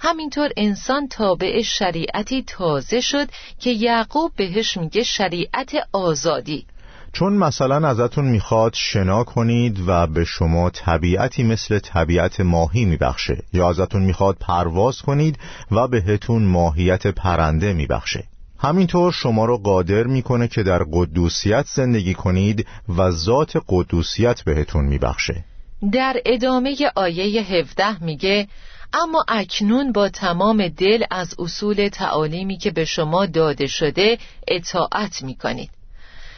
همینطور 0.01 0.49
انسان 0.57 1.07
تابع 1.07 1.61
شریعتی 1.61 2.43
تازه 2.47 3.01
شد 3.01 3.27
که 3.59 3.69
یعقوب 3.69 4.31
بهش 4.35 4.77
میگه 4.77 5.03
شریعت 5.03 5.71
آزادی. 5.91 6.65
چون 7.13 7.33
مثلا 7.33 7.87
ازتون 7.87 8.25
می‌خواد 8.25 8.73
شنا 8.73 9.23
کنید 9.23 9.83
و 9.87 10.07
به 10.07 10.25
شما 10.25 10.69
طبیعتی 10.69 11.43
مثل 11.43 11.79
طبیعت 11.79 12.39
ماهی 12.39 12.85
میبخشه 12.85 13.43
یا 13.53 13.69
ازتون 13.69 14.01
می‌خواد 14.01 14.37
پرواز 14.39 15.01
کنید 15.01 15.39
و 15.71 15.87
بهتون 15.87 16.43
ماهیت 16.43 17.07
پرنده 17.07 17.73
میبخشه. 17.73 18.23
همینطور 18.59 19.11
شما 19.11 19.45
رو 19.45 19.57
قادر 19.57 20.03
می‌کنه 20.03 20.47
که 20.47 20.63
در 20.63 20.83
قدوسیت 20.91 21.65
زندگی 21.67 22.13
کنید 22.13 22.67
و 22.97 23.11
ذات 23.11 23.53
قدوسیت 23.67 24.41
بهتون 24.41 24.85
میبخشه. 24.85 25.43
در 25.91 26.21
ادامه 26.25 26.75
آیه 26.95 27.41
17 27.41 28.03
میگه 28.03 28.47
اما 28.93 29.25
اکنون 29.27 29.91
با 29.91 30.09
تمام 30.09 30.67
دل 30.67 31.03
از 31.11 31.35
اصول 31.39 31.89
تعالیمی 31.89 32.57
که 32.57 32.71
به 32.71 32.85
شما 32.85 33.25
داده 33.25 33.67
شده 33.67 34.17
اطاعت 34.47 35.23
می 35.23 35.35
کنید 35.35 35.69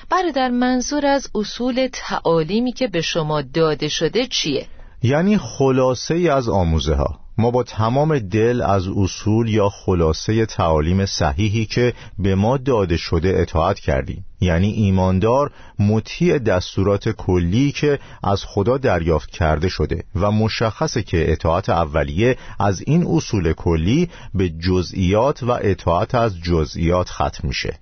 برادر 0.09 0.49
منظور 0.49 1.05
از 1.05 1.29
اصول 1.35 1.89
تعالیمی 1.93 2.71
که 2.71 2.87
به 2.87 3.01
شما 3.01 3.41
داده 3.41 3.87
شده 3.87 4.27
چیه؟ 4.27 4.67
یعنی 5.03 5.37
خلاصه 5.37 6.13
ای 6.13 6.29
از 6.29 6.49
آموزه 6.49 6.95
ها 6.95 7.19
ما 7.39 7.51
با 7.51 7.63
تمام 7.63 8.19
دل 8.19 8.61
از 8.61 8.87
اصول 8.87 9.49
یا 9.49 9.69
خلاصه 9.69 10.45
تعالیم 10.45 11.05
صحیحی 11.05 11.65
که 11.65 11.93
به 12.19 12.35
ما 12.35 12.57
داده 12.57 12.97
شده 12.97 13.33
اطاعت 13.37 13.79
کردیم. 13.79 14.25
یعنی 14.41 14.71
ایماندار 14.71 15.51
مطیع 15.79 16.37
دستورات 16.37 17.09
کلی 17.09 17.71
که 17.71 17.99
از 18.23 18.43
خدا 18.45 18.77
دریافت 18.77 19.29
کرده 19.29 19.69
شده 19.69 20.03
و 20.15 20.31
مشخصه 20.31 21.03
که 21.03 21.31
اطاعت 21.31 21.69
اولیه 21.69 22.37
از 22.59 22.81
این 22.87 23.07
اصول 23.07 23.53
کلی 23.53 24.09
به 24.33 24.49
جزئیات 24.49 25.43
و 25.43 25.51
اطاعت 25.51 26.15
از 26.15 26.39
جزئیات 26.41 27.09
ختم 27.09 27.47
میشه. 27.47 27.79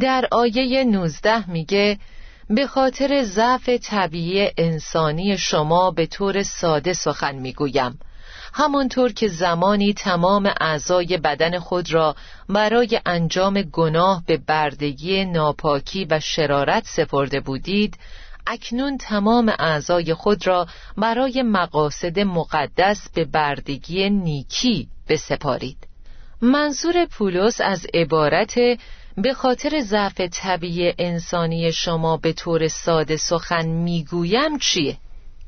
در 0.00 0.28
آیه 0.30 0.84
19 0.84 1.50
میگه 1.50 1.98
به 2.50 2.66
خاطر 2.66 3.22
ضعف 3.22 3.68
طبیعی 3.68 4.50
انسانی 4.58 5.38
شما 5.38 5.90
به 5.90 6.06
طور 6.06 6.42
ساده 6.42 6.92
سخن 6.92 7.34
می‌گویم. 7.34 7.98
همانطور 8.56 9.12
که 9.12 9.28
زمانی 9.28 9.94
تمام 9.94 10.50
اعضای 10.60 11.18
بدن 11.18 11.58
خود 11.58 11.92
را 11.92 12.16
برای 12.48 13.00
انجام 13.06 13.62
گناه 13.62 14.22
به 14.26 14.36
بردگی 14.36 15.24
ناپاکی 15.24 16.06
و 16.10 16.20
شرارت 16.20 16.86
سپرده 16.86 17.40
بودید 17.40 17.98
اکنون 18.46 18.98
تمام 18.98 19.52
اعضای 19.58 20.14
خود 20.14 20.46
را 20.46 20.66
برای 20.96 21.42
مقاصد 21.42 22.18
مقدس 22.18 23.08
به 23.14 23.24
بردگی 23.24 24.10
نیکی 24.10 24.88
بسپارید 25.08 25.78
منظور 26.42 27.06
پولس 27.06 27.60
از 27.60 27.86
عبارت 27.94 28.54
به 29.16 29.34
خاطر 29.34 29.80
ضعف 29.80 30.20
طبیعی 30.20 30.94
انسانی 30.98 31.72
شما 31.72 32.16
به 32.16 32.32
طور 32.32 32.68
ساده 32.68 33.16
سخن 33.16 33.66
می‌گویم 33.66 34.58
چیه؟ 34.58 34.96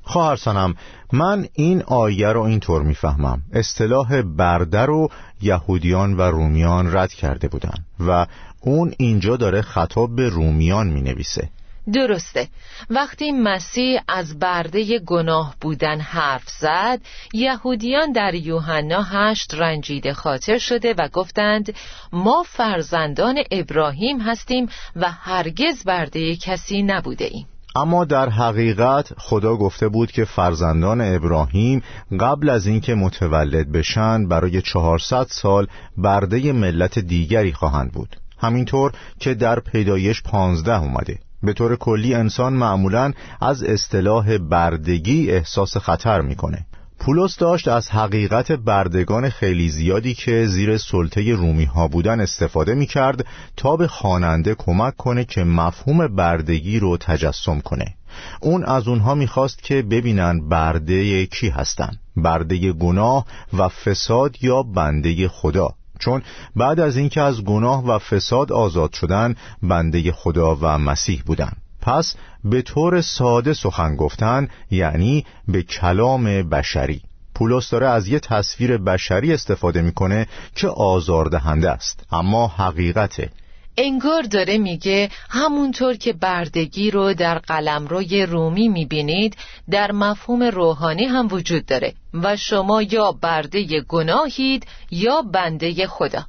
خواهر 0.07 0.75
من 1.13 1.47
این 1.53 1.83
آیه 1.83 2.29
رو 2.29 2.43
اینطور 2.43 2.83
می‌فهمم. 2.83 3.43
اصطلاح 3.53 4.23
برده 4.23 4.81
رو 4.81 5.09
یهودیان 5.43 6.17
و 6.17 6.21
رومیان 6.21 6.97
رد 6.97 7.13
کرده 7.13 7.49
بودن 7.49 7.75
و 8.01 8.27
اون 8.61 8.95
اینجا 8.99 9.37
داره 9.37 9.63
خطاب 9.63 10.17
به 10.17 10.29
رومیان 10.29 10.87
می 10.87 11.01
نویسه 11.01 11.49
درسته. 11.93 12.49
وقتی 12.91 13.33
مسیح 13.33 14.01
از 14.09 14.39
برده 14.39 14.99
گناه 14.99 15.55
بودن 15.61 16.01
حرف 16.01 16.49
زد 16.49 17.01
یهودیان 17.33 18.13
در 18.13 18.35
یوحنا 18.35 19.03
هشت 19.03 19.55
رنجیده 19.55 20.15
خاطر 20.15 20.59
شده 20.59 20.95
و 20.99 21.09
گفتند 21.13 21.75
ما 22.13 22.45
فرزندان 22.47 23.39
ابراهیم 23.51 24.21
هستیم 24.21 24.69
و 24.97 25.11
هرگز 25.11 25.85
برده 25.85 26.37
کسی 26.37 26.83
نبوده 26.83 27.25
ایم. 27.25 27.47
اما 27.77 28.05
در 28.05 28.29
حقیقت 28.29 29.13
خدا 29.19 29.57
گفته 29.57 29.89
بود 29.89 30.13
که 30.13 30.25
فرزندان 30.25 31.01
ابراهیم 31.01 31.83
قبل 32.21 32.51
از 32.51 32.67
اینکه 32.67 32.95
متولد 32.95 33.73
بشن 33.73 34.29
برای 34.29 34.63
چهارصد 34.63 35.27
سال 35.29 35.67
برده 35.97 36.53
ملت 36.53 36.99
دیگری 36.99 37.53
خواهند 37.53 37.93
بود. 37.93 38.17
همینطور 38.39 38.93
که 39.21 39.35
در 39.35 39.61
پیدایش 39.61 40.23
پانزده 40.23 40.81
اومده. 40.83 41.19
به 41.43 41.53
طور 41.53 41.77
کلی 41.77 42.15
انسان 42.15 42.53
معمولا 42.53 43.13
از 43.41 43.63
اصطلاح 43.63 44.39
بردگی 44.39 45.31
احساس 45.31 45.77
خطر 45.77 46.21
می‌کنه. 46.21 46.67
پولس 46.99 47.37
داشت 47.37 47.69
از 47.69 47.91
حقیقت 47.91 48.53
بردگان 48.53 49.29
خیلی 49.29 49.69
زیادی 49.69 50.15
که 50.15 50.47
زیر 50.47 50.79
سلطه 50.79 51.35
رومی 51.35 51.65
ها 51.65 51.89
بودن 51.89 52.21
استفاده 52.21 52.75
می 52.75 52.87
کرد 52.87 53.27
تا 53.57 53.77
به 53.77 53.89
خواننده 53.89 54.55
کمک 54.55 54.97
کنه 54.97 55.25
که 55.25 55.45
مفهوم 55.45 56.07
بردگی 56.07 56.79
رو 56.79 56.97
تجسم 56.97 57.61
کنه 57.61 57.95
اون 58.41 58.65
از 58.65 58.89
اونها 58.89 59.15
می‌خواست 59.15 59.63
که 59.63 59.83
ببینن 59.83 60.49
برده 60.49 61.27
کی 61.27 61.49
هستن 61.49 61.99
برده 62.17 62.73
گناه 62.73 63.27
و 63.53 63.69
فساد 63.69 64.45
یا 64.45 64.63
بنده 64.63 65.29
خدا 65.29 65.69
چون 65.99 66.23
بعد 66.57 66.81
از 66.81 66.97
اینکه 66.97 67.21
از 67.21 67.45
گناه 67.45 67.87
و 67.87 67.99
فساد 67.99 68.53
آزاد 68.53 68.93
شدن 68.93 69.35
بنده 69.63 70.13
خدا 70.13 70.59
و 70.61 70.79
مسیح 70.79 71.23
بودند. 71.27 71.66
پس 71.87 72.15
به 72.45 72.63
طور 72.63 73.01
ساده 73.01 73.53
سخن 73.53 73.97
گفتن 73.97 74.49
یعنی 74.71 75.27
به 75.49 75.63
کلام 75.63 76.49
بشری. 76.49 77.01
پولس 77.35 77.71
داره 77.71 77.89
از 77.89 78.09
یه 78.09 78.21
تصویر 78.21 78.79
بشری 78.79 79.33
استفاده 79.33 79.83
می‌کنه 79.83 80.27
که 80.57 80.69
آزاردهنده 80.69 81.71
است 81.71 82.07
اما 82.13 82.47
حقیقته. 82.47 83.31
انگار 83.77 84.23
داره 84.23 84.59
میگه 84.59 85.11
همونطور 85.31 85.95
که 85.95 86.13
بردگی 86.13 86.91
رو 86.91 87.15
در 87.15 87.39
قلمروی 87.39 88.27
رومی 88.27 88.69
می‌بینید 88.69 89.37
در 89.71 89.93
مفهوم 89.93 90.43
روحانی 90.43 91.05
هم 91.05 91.29
وجود 91.31 91.67
داره 91.67 91.95
و 92.15 92.37
شما 92.37 92.83
یا 92.83 93.13
برده 93.13 93.81
گناهید 93.81 94.67
یا 94.91 95.23
بنده 95.23 95.87
خدا. 95.87 96.27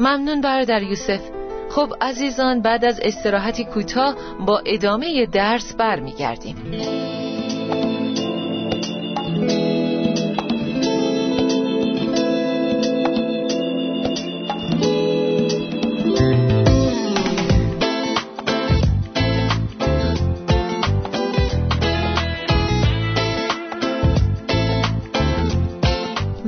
ممنون 0.00 0.40
برادر 0.40 0.82
یوسف. 0.82 1.47
خب 1.70 1.92
عزیزان 2.00 2.62
بعد 2.62 2.84
از 2.84 3.00
استراحتی 3.02 3.64
کوتاه 3.64 4.14
با 4.46 4.62
ادامه 4.66 5.26
درس 5.26 5.74
برمیگردیم. 5.74 6.56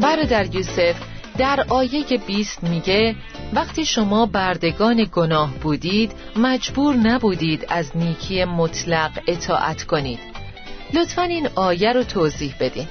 برادر 0.03 0.55
یوسف 0.55 1.20
در 1.41 1.65
آیه 1.69 2.05
20 2.27 2.63
میگه 2.63 3.17
وقتی 3.53 3.85
شما 3.85 4.27
بردگان 4.27 5.07
گناه 5.13 5.55
بودید 5.55 6.13
مجبور 6.37 6.95
نبودید 6.95 7.67
از 7.69 7.97
نیکی 7.97 8.45
مطلق 8.45 9.11
اطاعت 9.27 9.83
کنید. 9.83 10.19
لطفا 10.95 11.23
این 11.23 11.49
آیه 11.55 11.93
رو 11.93 12.05
توضیح 12.05 12.55
بدین. 12.61 12.87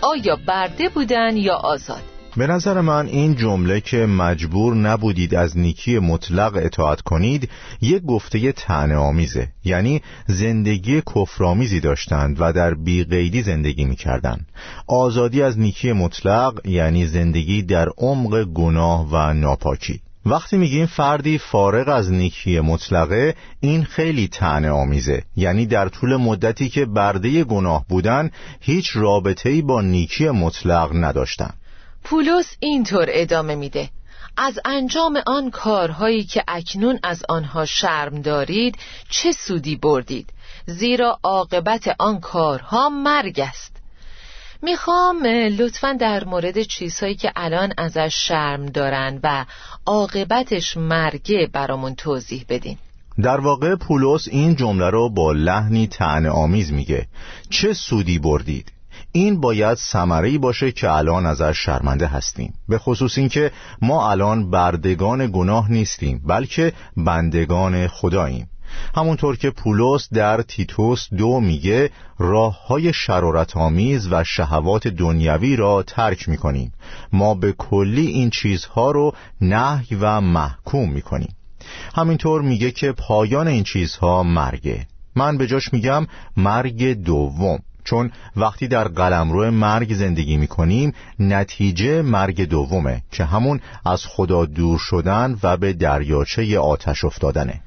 آیا 0.00 0.36
برده 0.36 0.88
بودن 0.88 1.36
یا 1.36 1.54
آزاد؟ 1.54 2.13
به 2.36 2.46
نظر 2.46 2.80
من 2.80 3.06
این 3.06 3.34
جمله 3.34 3.80
که 3.80 3.96
مجبور 3.96 4.74
نبودید 4.74 5.34
از 5.34 5.58
نیکی 5.58 5.98
مطلق 5.98 6.56
اطاعت 6.56 7.00
کنید 7.00 7.50
یک 7.80 8.02
گفته 8.02 8.52
تنه 8.52 8.96
آمیزه 8.96 9.48
یعنی 9.64 10.02
زندگی 10.26 11.00
کفرآمیزی 11.00 11.80
داشتند 11.80 12.36
و 12.40 12.52
در 12.52 12.74
بیقیدی 12.74 13.42
زندگی 13.42 13.84
می‌کردند. 13.84 14.46
آزادی 14.86 15.42
از 15.42 15.58
نیکی 15.58 15.92
مطلق 15.92 16.66
یعنی 16.66 17.06
زندگی 17.06 17.62
در 17.62 17.88
عمق 17.98 18.44
گناه 18.44 19.08
و 19.10 19.32
ناپاکی. 19.32 20.00
وقتی 20.26 20.56
میگیم 20.56 20.86
فردی 20.86 21.38
فارغ 21.38 21.88
از 21.88 22.12
نیکی 22.12 22.60
مطلقه 22.60 23.34
این 23.60 23.84
خیلی 23.84 24.28
تنه 24.28 24.70
آمیزه 24.70 25.22
یعنی 25.36 25.66
در 25.66 25.88
طول 25.88 26.16
مدتی 26.16 26.68
که 26.68 26.84
برده 26.84 27.44
گناه 27.44 27.84
بودن 27.88 28.30
هیچ 28.60 28.90
رابطه‌ای 28.94 29.62
با 29.62 29.80
نیکی 29.80 30.30
مطلق 30.30 30.90
نداشتن. 30.94 31.50
پولس 32.04 32.56
اینطور 32.60 33.06
ادامه 33.08 33.54
میده. 33.54 33.90
از 34.36 34.58
انجام 34.64 35.22
آن 35.26 35.50
کارهایی 35.50 36.24
که 36.24 36.44
اکنون 36.48 36.98
از 37.02 37.22
آنها 37.28 37.64
شرم 37.64 38.22
دارید 38.22 38.78
چه 39.10 39.32
سودی 39.32 39.76
بردید؟ 39.76 40.30
زیرا 40.66 41.18
عاقبت 41.22 41.96
آن 41.98 42.20
کارها 42.20 42.88
مرگ 42.88 43.40
است. 43.40 43.76
می‌خوام 44.62 45.26
لطفا 45.58 45.92
در 45.92 46.24
مورد 46.24 46.62
چیزهایی 46.62 47.14
که 47.14 47.32
الان 47.36 47.72
ازش 47.78 48.14
شرم 48.28 48.66
دارن 48.66 49.20
و 49.22 49.44
عاقبتش 49.86 50.76
مرگه 50.76 51.48
برامون 51.52 51.94
توضیح 51.94 52.44
بدین. 52.48 52.78
در 53.22 53.40
واقع 53.40 53.76
پولس 53.76 54.28
این 54.28 54.56
جمله 54.56 54.90
رو 54.90 55.10
با 55.10 55.32
لحنی 55.32 55.86
تن 55.86 56.26
آمیز 56.26 56.72
میگه. 56.72 57.06
چه 57.50 57.72
سودی 57.72 58.18
بردید؟ 58.18 58.73
این 59.16 59.40
باید 59.40 59.74
ثمره 59.74 60.38
باشه 60.38 60.72
که 60.72 60.90
الان 60.90 61.26
ازش 61.26 61.58
شرمنده 61.58 62.06
هستیم. 62.06 62.54
به 62.68 62.78
خصوص 62.78 63.18
اینکه 63.18 63.52
ما 63.82 64.10
الان 64.10 64.50
بردگان 64.50 65.30
گناه 65.32 65.72
نیستیم 65.72 66.22
بلکه 66.26 66.72
بندگان 66.96 67.88
خداییم. 67.88 68.48
همونطور 68.96 69.36
که 69.36 69.50
پولس 69.50 70.08
در 70.12 70.42
تیتوس 70.42 71.08
دو 71.14 71.40
میگه 71.40 71.90
راه 72.18 72.66
های 72.66 72.92
شرارت 72.92 73.56
آمیز 73.56 74.12
و 74.12 74.24
شهوات 74.24 74.88
دنیوی 74.88 75.56
را 75.56 75.82
ترک 75.82 76.28
می‌کنیم. 76.28 76.72
ما 77.12 77.34
به 77.34 77.52
کلی 77.52 78.06
این 78.06 78.30
چیزها 78.30 78.90
رو 78.90 79.14
نهی 79.40 79.96
و 80.00 80.20
محکوم 80.20 80.90
می‌کنیم. 80.90 81.34
همینطور 81.94 82.42
میگه 82.42 82.70
که 82.70 82.92
پایان 82.92 83.48
این 83.48 83.64
چیزها 83.64 84.22
مرگه. 84.22 84.86
من 85.16 85.38
به 85.38 85.46
جاش 85.46 85.72
میگم 85.72 86.06
مرگ 86.36 86.92
دوم. 86.92 87.58
چون 87.84 88.12
وقتی 88.36 88.68
در 88.68 88.88
قلمرو 88.88 89.50
مرگ 89.50 89.94
زندگی 89.94 90.36
می 90.36 90.46
کنیم 90.46 90.94
نتیجه 91.18 92.02
مرگ 92.02 92.48
دومه 92.48 93.02
که 93.12 93.24
همون 93.24 93.60
از 93.86 94.06
خدا 94.06 94.44
دور 94.44 94.78
شدن 94.78 95.38
و 95.42 95.56
به 95.56 95.72
دریاچه 95.72 96.58
آتش 96.58 97.04
افتادنه. 97.04 97.60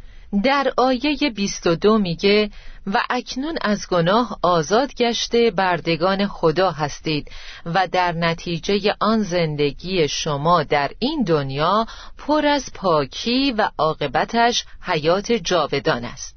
در 0.43 0.73
آیه 0.77 1.31
22 1.35 1.97
میگه 1.97 2.49
و 2.87 3.01
اکنون 3.09 3.57
از 3.61 3.87
گناه 3.87 4.39
آزاد 4.41 4.93
گشته 4.93 5.51
بردگان 5.51 6.27
خدا 6.27 6.71
هستید 6.71 7.31
و 7.65 7.87
در 7.91 8.11
نتیجه 8.11 8.95
آن 8.99 9.23
زندگی 9.23 10.07
شما 10.07 10.63
در 10.63 10.91
این 10.99 11.23
دنیا 11.23 11.85
پر 12.17 12.45
از 12.45 12.69
پاکی 12.73 13.51
و 13.51 13.69
عاقبتش 13.77 14.65
حیات 14.81 15.31
جاودان 15.31 16.05
است. 16.05 16.36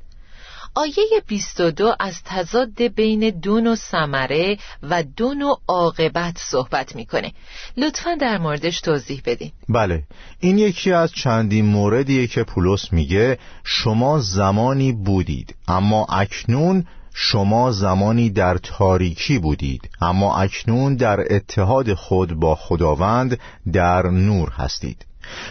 آیه 0.75 1.23
22 1.27 1.95
از 2.01 2.23
تضاد 2.25 2.83
بین 2.83 3.31
دون 3.31 3.67
و 3.67 3.77
سمره 3.77 4.59
و 4.83 5.03
دون 5.03 5.43
و 5.43 5.55
عاقبت 5.69 6.39
صحبت 6.39 6.97
می‌کنه. 6.97 7.33
لطفا 7.77 8.15
در 8.15 8.39
موردش 8.39 8.81
توضیح 8.81 9.23
بدین. 9.25 9.53
بله 9.69 10.03
این 10.41 10.59
یکی 10.59 10.93
از 10.93 11.13
چندین 11.13 11.67
موردیه 11.67 12.27
که 12.27 12.43
پولس 12.43 12.93
میگه 12.93 13.39
شما 13.65 14.21
زمانی 14.21 14.93
بودید 14.93 15.55
اما 15.69 16.05
اکنون 16.05 16.85
شما 17.15 17.73
زمانی 17.73 18.31
در 18.31 18.59
تاریکی 18.59 19.39
بودید 19.39 19.91
اما 20.01 20.37
اکنون 20.37 20.97
در 20.97 21.35
اتحاد 21.35 21.95
خود 21.95 22.35
با 22.35 22.55
خداوند 22.55 23.39
در 23.73 24.03
نور 24.03 24.51
هستید. 24.51 25.07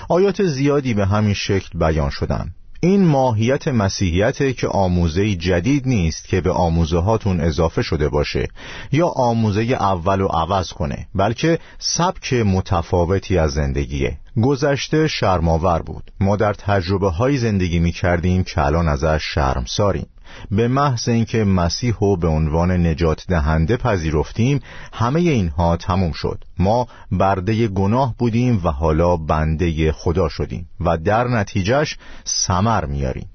آیات 0.10 0.44
زیادی 0.44 0.94
به 0.94 1.06
همین 1.06 1.34
شکل 1.34 1.80
بیان 1.80 2.10
شدن. 2.10 2.54
این 2.82 3.06
ماهیت 3.06 3.68
مسیحیت 3.68 4.58
که 4.58 4.68
آموزه 4.68 5.36
جدید 5.36 5.88
نیست 5.88 6.28
که 6.28 6.42
به 6.42 6.52
آموزه 6.52 6.98
هاتون 6.98 7.40
اضافه 7.40 7.82
شده 7.82 8.10
باشه 8.10 8.48
یا 8.92 9.08
آموزه 9.08 9.62
اول 9.62 10.22
و 10.22 10.28
عوض 10.28 10.74
کنه 10.74 11.08
بلکه 11.16 11.60
سبک 11.80 12.34
متفاوتی 12.34 13.38
از 13.38 13.52
زندگیه. 13.52 14.18
گذشته 14.42 15.08
شرماور 15.08 15.82
بود. 15.82 16.12
ما 16.20 16.36
در 16.36 16.54
تجربه 16.54 17.10
های 17.10 17.38
زندگی 17.38 17.80
می 17.80 17.92
کردیم 17.92 18.44
که 18.44 18.66
الان 18.66 18.88
ازش 18.88 19.24
شرم 19.24 19.66
ساریم 19.68 20.08
به 20.52 20.68
محض 20.68 21.10
اینکه 21.10 21.44
مسیح 21.44 21.94
رو 22.02 22.18
به 22.18 22.28
عنوان 22.28 22.72
نجات 22.72 23.26
دهنده 23.28 23.78
پذیرفتیم 23.78 24.60
همه 24.94 25.20
اینها 25.20 25.78
تموم 25.78 26.12
شد. 26.12 26.44
ما 26.60 26.88
برده 27.12 27.68
گناه 27.68 28.16
بودیم 28.18 28.62
و 28.64 28.70
حالا 28.70 29.18
بنده 29.18 29.92
خدا 29.92 30.30
شدیم 30.30 30.70
و 30.80 30.98
در 30.98 31.28
نتیجهش 31.28 31.98
سمر 32.24 32.86
میاریم. 32.86 33.30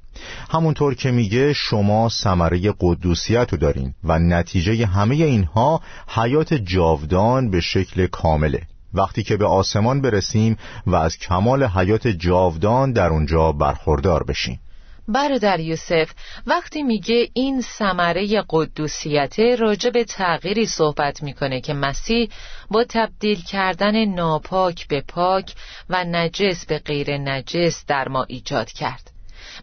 همونطور 0.51 0.95
که 0.95 1.11
میگه 1.11 1.53
شما 1.53 2.09
سمره 2.09 2.75
قدوسیت 2.81 3.53
رو 3.53 3.59
دارین 3.59 3.95
و 4.05 4.19
نتیجه 4.19 4.87
همه 4.87 5.15
اینها 5.15 5.81
حیات 6.09 6.55
جاودان 6.55 7.51
به 7.51 7.61
شکل 7.61 8.07
کامله. 8.07 8.63
وقتی 8.95 9.23
که 9.23 9.37
به 9.37 9.47
آسمان 9.47 10.01
برسیم 10.01 10.57
و 10.87 10.95
از 10.95 11.17
کمال 11.17 11.65
حیات 11.65 12.09
جاودان 12.09 12.93
در 12.93 13.09
اونجا 13.09 13.53
برخوردار 13.53 14.23
بشیم. 14.23 14.61
برادر 15.09 15.61
یوسف 15.61 16.11
وقتی 16.47 16.83
میگه 16.83 17.29
این 17.33 17.61
ثمره 17.61 18.45
قدوسیت 18.51 19.41
راجع 19.41 19.91
به 19.91 20.05
تغییری 20.05 20.67
صحبت 20.67 21.23
می‌کنه 21.23 21.61
که 21.61 21.75
مسیح 21.75 22.29
با 22.71 22.85
تبدیل 22.89 23.43
کردن 23.43 24.05
ناپاک 24.05 24.89
به 24.89 25.01
پاک 25.01 25.55
و 25.91 26.05
نجس 26.05 26.67
به 26.67 26.79
غیر 26.79 27.19
نجس 27.19 27.85
در 27.87 28.09
ما 28.09 28.23
ایجاد 28.23 28.73
کرد. 28.73 29.14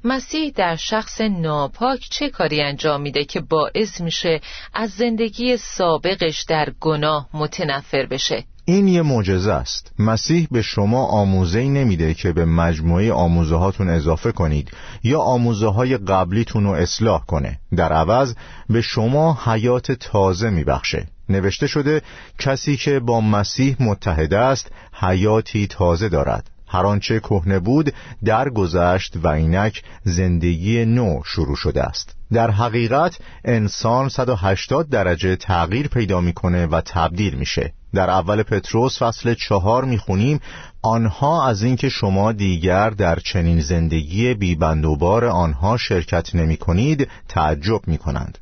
مسیح 0.04 0.52
در 0.56 0.76
شخص 0.76 1.22
ناپاک 1.22 2.08
چه 2.10 2.30
کاری 2.30 2.62
انجام 2.62 3.02
میده 3.02 3.26
که 3.26 3.42
باعث 3.42 4.02
میشه 4.02 4.42
از 4.74 4.90
زندگی 4.90 5.58
سابقش 5.58 6.42
در 6.42 6.74
گناه 6.80 7.30
متنفر 7.34 8.06
بشه؟ 8.06 8.44
این 8.66 8.88
یه 8.88 9.02
معجزه 9.02 9.52
است. 9.54 9.92
مسیح 10.00 10.48
به 10.52 10.62
شما 10.62 11.06
آموزه 11.06 11.64
نمیده 11.64 12.14
که 12.14 12.32
به 12.32 12.46
مجموعه 12.46 13.14
آموزه 13.14 13.56
هاتون 13.56 13.90
اضافه 13.90 14.32
کنید 14.32 14.72
یا 15.04 15.20
آموزه 15.20 15.68
های 15.68 15.98
قبلیتون 15.98 16.64
رو 16.64 16.70
اصلاح 16.70 17.26
کنه. 17.26 17.60
در 17.76 17.94
عوض 17.94 18.36
به 18.70 18.82
شما 18.82 19.38
حیات 19.46 19.92
تازه 19.92 20.50
میبخشه. 20.50 21.08
نوشته 21.30 21.68
شده 21.68 22.02
کسی 22.40 22.78
که 22.78 23.00
با 23.00 23.22
مسیح 23.22 23.76
متحد 23.80 24.34
است 24.34 24.72
حیاتی 24.94 25.68
تازه 25.68 26.10
دارد. 26.10 26.51
هر 26.72 26.86
آنچه 26.86 27.20
کهنه 27.20 27.60
بود 27.60 27.94
درگذشت 28.26 29.18
و 29.24 29.28
اینک 29.28 29.84
زندگی 30.04 30.86
نو 30.86 31.22
شروع 31.26 31.56
شده 31.56 31.84
است. 31.84 32.16
در 32.34 32.52
حقیقت 32.52 33.18
انسان 33.46 34.10
180 34.10 34.90
درجه 34.90 35.36
تغییر 35.36 35.88
پیدا 35.88 36.22
می‌کنه 36.22 36.66
و 36.66 36.82
تبدیل 36.82 37.34
میشه. 37.34 37.74
در 37.94 38.10
اول 38.10 38.44
پتروس 38.44 39.04
فصل 39.04 39.34
چهار 39.34 39.86
می‌خونیم 39.86 40.40
آنها 40.82 41.48
از 41.48 41.64
اینکه 41.64 41.90
شما 41.90 42.32
دیگر 42.32 42.90
در 42.90 43.20
چنین 43.20 43.62
زندگی 43.62 44.34
بیبندوبار 44.34 45.26
آنها 45.26 45.78
شرکت 45.78 46.36
نمی 46.36 46.58
کنید 46.58 47.08
تعجب 47.30 47.82
می 47.88 47.98
کنند 47.98 48.38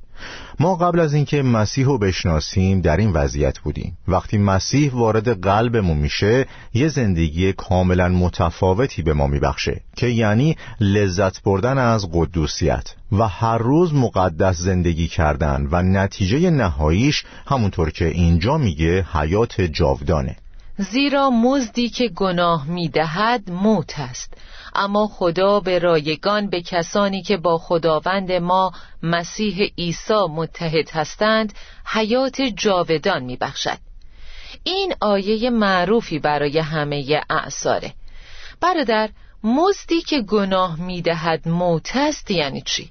ما 0.59 0.75
قبل 0.75 0.99
از 0.99 1.13
اینکه 1.13 1.41
مسیح 1.41 1.85
رو 1.85 1.97
بشناسیم 1.97 2.81
در 2.81 2.97
این 2.97 3.11
وضعیت 3.11 3.59
بودیم. 3.59 3.97
وقتی 4.07 4.37
مسیح 4.37 4.93
وارد 4.93 5.41
قلبمون 5.41 5.97
میشه 5.97 6.45
یه 6.73 6.87
زندگی 6.87 7.53
کاملا 7.53 8.09
متفاوتی 8.09 9.01
به 9.01 9.13
ما 9.13 9.27
میبخشه 9.27 9.81
که 9.95 10.07
یعنی 10.07 10.57
لذت 10.79 11.43
بردن 11.43 11.77
از 11.77 12.09
قدوسیت. 12.13 12.95
و 13.11 13.27
هر 13.27 13.57
روز 13.57 13.93
مقدس 13.93 14.57
زندگی 14.57 15.07
کردن 15.07 15.67
و 15.71 15.81
نتیجه 15.81 16.49
نهاییش 16.49 17.23
همونطور 17.47 17.91
که 17.91 18.05
اینجا 18.05 18.57
میگه 18.57 19.05
حیات 19.13 19.61
جاودانه. 19.61 20.35
زیرا 20.77 21.29
مزدی 21.29 21.89
که 21.89 22.09
گناه 22.09 22.67
می‌دهد 22.67 23.51
موت 23.51 23.99
است. 23.99 24.33
اما 24.75 25.07
خدا 25.07 25.59
به 25.59 25.79
رایگان 25.79 26.49
به 26.49 26.61
کسانی 26.61 27.21
که 27.21 27.37
با 27.37 27.57
خداوند 27.57 28.31
ما 28.31 28.71
مسیح 29.03 29.71
عیسی 29.77 30.25
متحد 30.29 30.89
هستند 30.89 31.53
حیات 31.85 32.41
جاودان 32.41 33.23
میبخشد. 33.23 33.77
این 34.63 34.93
آیه 35.01 35.49
معروفی 35.49 36.19
برای 36.19 36.59
همه 36.59 37.21
اعثاره. 37.29 37.93
برادر 38.61 39.09
مزدی 39.43 40.01
که 40.01 40.21
گناه 40.21 40.81
می‌دهد 40.81 41.47
موت 41.47 41.91
است 41.95 42.31
یعنی 42.31 42.61
چی؟ 42.61 42.89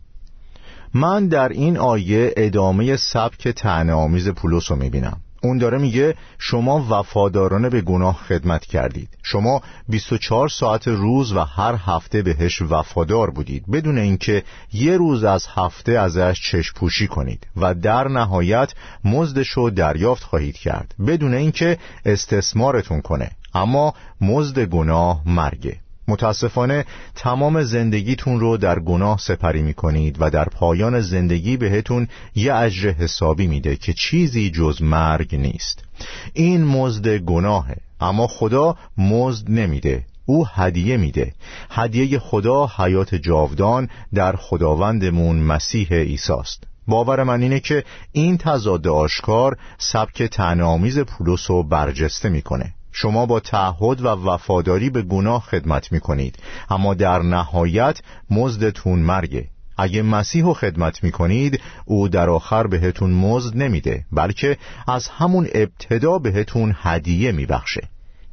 من 0.94 1.28
در 1.28 1.48
این 1.48 1.78
آیه 1.78 2.34
ادامه 2.36 2.96
سبک 2.96 3.48
تعنه 3.48 3.92
آمیز 3.92 4.28
پولس 4.28 4.70
رو 4.70 4.76
می‌بینم. 4.76 5.20
اون 5.42 5.58
داره 5.58 5.78
میگه 5.78 6.14
شما 6.38 6.86
وفادارانه 6.90 7.68
به 7.68 7.80
گناه 7.80 8.16
خدمت 8.28 8.66
کردید. 8.66 9.08
شما 9.22 9.62
24 9.88 10.48
ساعت 10.48 10.88
روز 10.88 11.32
و 11.32 11.40
هر 11.40 11.78
هفته 11.86 12.22
بهش 12.22 12.62
وفادار 12.62 13.30
بودید. 13.30 13.70
بدون 13.70 13.98
اینکه 13.98 14.42
یه 14.72 14.96
روز 14.96 15.24
از 15.24 15.46
هفته 15.54 15.92
ازش 15.92 16.40
چشم 16.50 16.74
پوشی 16.76 17.06
کنید 17.06 17.46
و 17.56 17.74
در 17.74 18.08
نهایت 18.08 18.72
مزدش 19.04 19.48
رو 19.48 19.70
دریافت 19.70 20.22
خواهید 20.22 20.56
کرد. 20.56 20.94
بدون 21.06 21.34
اینکه 21.34 21.78
استثمارتون 22.04 23.00
کنه. 23.00 23.30
اما 23.54 23.94
مزد 24.20 24.64
گناه 24.64 25.22
مرگه. 25.26 25.76
متاسفانه 26.08 26.84
تمام 27.14 27.62
زندگیتون 27.62 28.40
رو 28.40 28.56
در 28.56 28.78
گناه 28.78 29.18
سپری 29.18 29.62
می 29.62 29.74
کنید 29.74 30.16
و 30.20 30.30
در 30.30 30.44
پایان 30.44 31.00
زندگی 31.00 31.56
بهتون 31.56 32.08
یه 32.34 32.54
اجر 32.54 32.90
حسابی 32.90 33.46
میده 33.46 33.76
که 33.76 33.92
چیزی 33.92 34.50
جز 34.50 34.82
مرگ 34.82 35.34
نیست. 35.34 35.84
این 36.32 36.64
مزد 36.64 37.08
گناهه 37.08 37.76
اما 38.00 38.26
خدا 38.26 38.76
مزد 38.98 39.50
نمیده 39.50 40.04
او 40.26 40.46
هدیه 40.46 40.96
میده. 40.96 41.34
هدیه 41.70 42.18
خدا 42.18 42.66
حیات 42.76 43.14
جاودان 43.14 43.88
در 44.14 44.36
خداوندمون 44.36 45.36
مسیح 45.36 45.88
ایساست 45.90 46.64
باور 46.88 47.22
من 47.22 47.42
اینه 47.42 47.60
که 47.60 47.84
این 48.12 48.38
تضاد 48.38 48.88
آشکار 48.88 49.56
سبک 49.78 50.22
تنامیز 50.22 50.98
پولس 50.98 51.50
رو 51.50 51.62
برجسته 51.62 52.28
می‌کنه. 52.28 52.74
شما 52.92 53.26
با 53.26 53.40
تعهد 53.40 54.00
و 54.00 54.08
وفاداری 54.08 54.90
به 54.90 55.02
گناه 55.02 55.42
خدمت 55.42 55.92
می 55.92 56.00
کنید 56.00 56.36
اما 56.70 56.94
در 56.94 57.18
نهایت 57.18 58.00
مزدتون 58.30 58.98
مرگه. 58.98 59.48
اگه 59.78 60.02
مسیح 60.02 60.44
رو 60.44 60.54
خدمت 60.54 61.04
می 61.04 61.12
کنید 61.12 61.60
او 61.84 62.08
در 62.08 62.30
آخر 62.30 62.66
بهتون 62.66 63.10
مزد 63.10 63.56
نمیده 63.56 64.04
بلکه 64.12 64.56
از 64.88 65.08
همون 65.08 65.48
ابتدا 65.54 66.18
بهتون 66.18 66.74
هدیه 66.82 67.32
می 67.32 67.46
بخشه. 67.46 67.88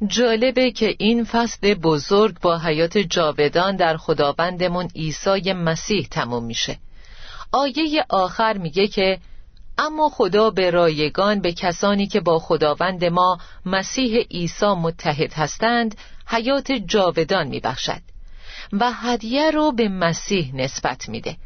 جالبه 0.06 0.70
که 0.70 0.94
این 0.98 1.24
فصل 1.24 1.74
بزرگ 1.74 2.40
با 2.40 2.58
حیات 2.58 2.98
جاودان 2.98 3.76
در 3.76 3.96
خداوندمون 3.96 4.88
عیسی 4.96 5.52
مسیح 5.52 6.08
تموم 6.10 6.44
میشه. 6.44 6.78
آیه 7.52 8.04
آخر 8.08 8.58
میگه 8.58 8.86
که 8.86 9.18
اما 9.78 10.08
خدا 10.08 10.50
به 10.50 10.70
رایگان 10.70 11.40
به 11.40 11.52
کسانی 11.52 12.06
که 12.06 12.20
با 12.20 12.38
خداوند 12.38 13.04
ما 13.04 13.38
مسیح 13.66 14.20
عیسی 14.30 14.66
متحد 14.66 15.32
هستند 15.32 15.94
حیات 16.26 16.72
جاودان 16.72 17.48
میبخشد 17.48 18.00
و 18.72 18.92
هدیه 18.92 19.50
رو 19.50 19.72
به 19.72 19.88
مسیح 19.88 20.54
نسبت 20.54 21.08
میده. 21.08 21.36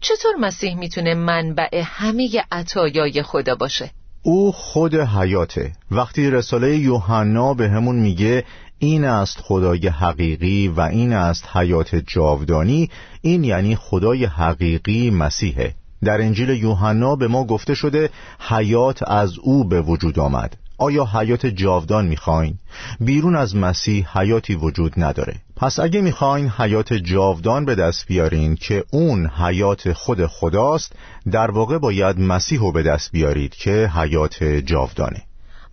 چطور 0.00 0.36
مسیح 0.40 0.76
می‌تونه 0.76 1.14
منبع 1.14 1.82
همه 1.84 2.44
عطایای 2.52 3.22
خدا 3.22 3.54
باشه؟ 3.54 3.90
او 4.22 4.52
خود 4.52 4.94
حیاته. 4.94 5.72
وقتی 5.90 6.30
رساله 6.30 6.76
یوحنا 6.76 7.54
به 7.54 7.68
همون 7.68 7.96
میگه 7.96 8.44
این 8.78 9.04
است 9.04 9.40
خدای 9.40 9.88
حقیقی 9.88 10.68
و 10.68 10.80
این 10.80 11.12
است 11.12 11.48
حیات 11.56 11.94
جاودانی 11.96 12.90
این 13.22 13.44
یعنی 13.44 13.76
خدای 13.76 14.24
حقیقی 14.24 15.10
مسیحه. 15.10 15.74
در 16.04 16.20
انجیل 16.20 16.48
یوحنا 16.48 17.16
به 17.16 17.28
ما 17.28 17.44
گفته 17.44 17.74
شده 17.74 18.10
حیات 18.48 19.08
از 19.08 19.38
او 19.38 19.68
به 19.68 19.80
وجود 19.80 20.18
آمد. 20.18 20.56
آیا 20.78 21.04
حیات 21.04 21.46
جاودان 21.46 22.06
می‌خواین؟ 22.06 22.54
بیرون 23.00 23.36
از 23.36 23.56
مسیح 23.56 24.18
حیاتی 24.18 24.54
وجود 24.54 24.92
نداره. 24.96 25.34
پس 25.56 25.78
اگه 25.78 26.00
می‌خواین 26.00 26.48
حیات 26.48 26.92
جاودان 26.92 27.64
به 27.64 27.74
دست 27.74 28.06
بیارین 28.06 28.56
که 28.56 28.84
اون 28.90 29.26
حیات 29.26 29.92
خود 29.92 30.26
خداست 30.26 30.92
در 31.30 31.50
واقع 31.50 31.78
باید 31.78 32.20
مسیح 32.20 32.60
رو 32.60 32.72
به 32.72 32.82
دست 32.82 33.12
بیارید 33.12 33.54
که 33.54 33.90
حیات 33.94 34.44
جاودانه. 34.44 35.22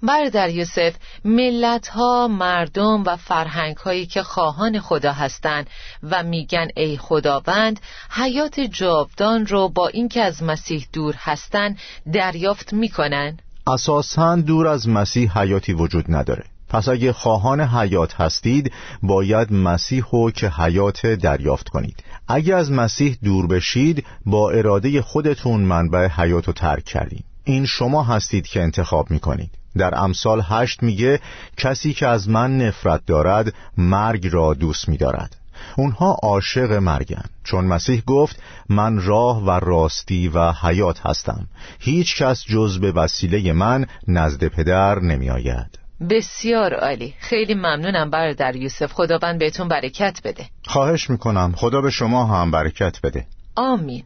برادر 0.03 0.49
یوسف 0.49 0.95
ملت 1.25 1.88
ها 1.88 2.27
مردم 2.27 3.03
و 3.03 3.15
فرهنگ 3.15 3.77
هایی 3.77 4.05
که 4.05 4.23
خواهان 4.23 4.79
خدا 4.79 5.12
هستند 5.12 5.67
و 6.03 6.23
میگن 6.23 6.67
ای 6.75 6.97
خداوند 6.97 7.79
حیات 8.10 8.60
جاودان 8.60 9.45
رو 9.45 9.69
با 9.69 9.88
اینکه 9.88 10.21
از 10.21 10.43
مسیح 10.43 10.88
دور 10.93 11.15
هستند 11.17 11.77
دریافت 12.13 12.73
می‌کنن؟ 12.73 13.38
اساساً 13.67 14.36
دور 14.36 14.67
از 14.67 14.89
مسیح 14.89 15.39
حیاتی 15.39 15.73
وجود 15.73 16.05
نداره. 16.07 16.43
پس 16.69 16.89
اگه 16.89 17.13
خواهان 17.13 17.62
حیات 17.62 18.21
هستید 18.21 18.71
باید 19.03 19.53
مسیح 19.53 20.03
رو 20.12 20.31
که 20.31 20.49
حیات 20.49 21.07
دریافت 21.07 21.69
کنید. 21.69 22.03
اگه 22.27 22.55
از 22.55 22.71
مسیح 22.71 23.17
دور 23.23 23.47
بشید 23.47 24.05
با 24.25 24.51
اراده 24.51 25.01
خودتون 25.01 25.62
منبع 25.62 26.07
حیات 26.07 26.47
رو 26.47 26.53
ترک 26.53 26.83
کردید 26.83 27.25
این 27.43 27.65
شما 27.65 28.03
هستید 28.03 28.47
که 28.47 28.62
انتخاب 28.62 29.12
می‌کنید. 29.12 29.51
در 29.77 29.99
امثال 29.99 30.41
هشت 30.49 30.83
میگه 30.83 31.19
کسی 31.57 31.93
که 31.93 32.07
از 32.07 32.29
من 32.29 32.57
نفرت 32.57 33.05
دارد 33.05 33.53
مرگ 33.77 34.29
را 34.31 34.53
دوست 34.53 34.89
میدارد. 34.89 35.35
اونها 35.77 36.17
عاشق 36.23 36.71
مرگن 36.71 37.25
چون 37.43 37.65
مسیح 37.65 38.03
گفت 38.07 38.41
من 38.69 39.01
راه 39.01 39.43
و 39.43 39.49
راستی 39.49 40.27
و 40.27 40.51
حیات 40.51 41.05
هستم. 41.05 41.47
هیچ 41.79 42.21
کس 42.21 42.43
جز 42.45 42.79
به 42.79 42.91
وسیله 42.91 43.53
من 43.53 43.85
نزد 44.07 44.47
پدر 44.47 44.99
نمی 44.99 45.29
آید 45.29 45.87
بسیار 46.09 46.73
عالی. 46.73 47.13
خیلی 47.19 47.53
ممنونم 47.53 48.09
برادر 48.09 48.55
یوسف. 48.55 48.93
خداوند 48.93 49.39
بهتون 49.39 49.67
برکت 49.67 50.19
بده. 50.23 50.45
خواهش 50.67 51.09
می‌کنم. 51.09 51.53
خدا 51.55 51.81
به 51.81 51.89
شما 51.89 52.25
هم 52.25 52.51
برکت 52.51 53.01
بده. 53.03 53.27
آمین. 53.55 54.03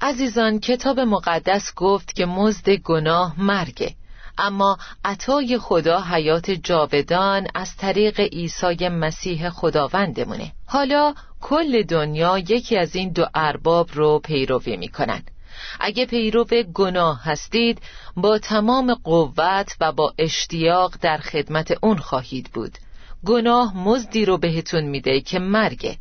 عزیزان 0.00 0.58
کتاب 0.58 1.00
مقدس 1.00 1.74
گفت 1.76 2.12
که 2.12 2.26
مزد 2.26 2.70
گناه 2.70 3.34
مرگه. 3.38 3.94
اما 4.38 4.78
عطای 5.04 5.58
خدا 5.58 6.00
حیات 6.00 6.50
جاودان 6.50 7.46
از 7.54 7.76
طریق 7.76 8.20
عیسی 8.20 8.88
مسیح 8.88 9.50
خداوندمونه. 9.50 10.52
حالا 10.66 11.14
کل 11.40 11.82
دنیا 11.82 12.38
یکی 12.38 12.76
از 12.76 12.96
این 12.96 13.12
دو 13.12 13.26
ارباب 13.34 13.88
رو 13.92 14.18
پیروی 14.18 14.76
می‌کنن. 14.76 15.22
اگه 15.80 16.06
پیرو 16.06 16.44
گناه 16.74 17.24
هستید 17.24 17.78
با 18.16 18.38
تمام 18.38 18.94
قوت 18.94 19.76
و 19.80 19.92
با 19.92 20.14
اشتیاق 20.18 20.94
در 21.00 21.18
خدمت 21.18 21.78
اون 21.82 21.96
خواهید 21.98 22.50
بود. 22.52 22.78
گناه 23.26 23.76
مزدی 23.76 24.24
رو 24.24 24.38
بهتون 24.38 24.84
میده 24.84 25.20
که 25.20 25.38
مرگه. 25.38 25.96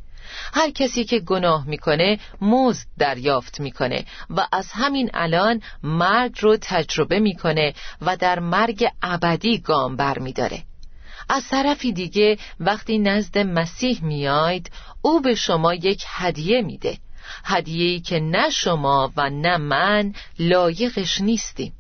هر 0.54 0.72
کسی 0.72 1.04
که 1.04 1.20
گناه 1.20 1.68
می‌کنه 1.68 2.20
مزد 2.42 2.88
دریافت 2.98 3.60
می‌کنه 3.60 4.06
و 4.30 4.48
از 4.52 4.72
همین 4.72 5.10
الان 5.14 5.62
مرگ 5.84 6.36
رو 6.40 6.58
تجربه 6.62 7.20
می‌کنه 7.20 7.74
و 8.02 8.18
در 8.18 8.40
مرگ 8.40 8.88
ابدی 9.02 9.60
گام 9.60 9.96
بر 9.96 10.20
میداره 10.20 10.64
از 11.30 11.48
طرفی 11.48 11.94
دیگه 11.94 12.38
وقتی 12.60 13.00
نزد 13.00 13.38
مسیح 13.38 14.04
میاید 14.04 14.72
او 15.02 15.22
به 15.22 15.36
شما 15.36 15.74
یک 15.74 16.04
هدیه 16.08 16.62
میده. 16.62 16.98
هدیه‌ای 17.46 18.00
که 18.00 18.20
نه 18.20 18.50
شما 18.50 19.14
و 19.18 19.30
نه 19.30 19.58
من 19.58 20.14
لایقش 20.40 21.22
نیستیم. 21.22 21.74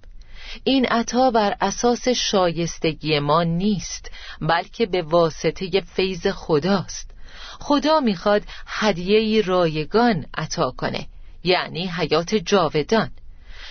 این 0.63 0.85
عطا 0.85 1.31
بر 1.31 1.55
اساس 1.62 2.07
شایستگی 2.07 3.19
ما 3.19 3.43
نیست 3.43 4.12
بلکه 4.41 4.85
به 4.85 5.01
واسطه 5.01 5.81
فیض 5.81 6.27
خداست. 6.27 7.12
خدا 7.60 8.00
می‌خواد 8.00 8.41
هدیه 8.67 9.41
رایگان 9.41 10.26
عطا 10.38 10.72
کنه 10.72 11.08
یعنی 11.43 11.88
حیات 11.88 12.36
جاودان. 12.36 13.12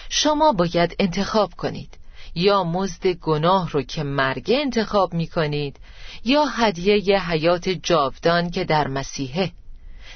شما 0.09 0.53
باید 0.53 0.97
انتخاب 0.99 1.55
کنید. 1.55 1.99
یا 2.35 2.65
مزد 2.65 3.07
گناه 3.07 3.71
رو 3.71 3.83
که 3.83 4.03
مرگ 4.03 4.51
انتخاب 4.55 5.15
می‌کنید 5.15 5.77
یا 6.25 6.45
هدیه 6.45 7.31
حیات 7.31 7.69
جاودان 7.69 8.51
که 8.51 8.65
در 8.65 8.89
مسیحه. 8.89 9.53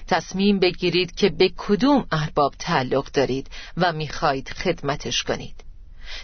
تصمیم 0.09 0.59
بگیرید 0.59 1.15
که 1.15 1.29
به 1.29 1.53
کدوم 1.57 2.07
ارباب 2.13 2.55
تعلق 2.59 3.11
دارید 3.11 3.51
و 3.77 3.93
می‌خواهید 3.93 4.49
خدمتش 4.49 5.23
کنید. 5.23 5.65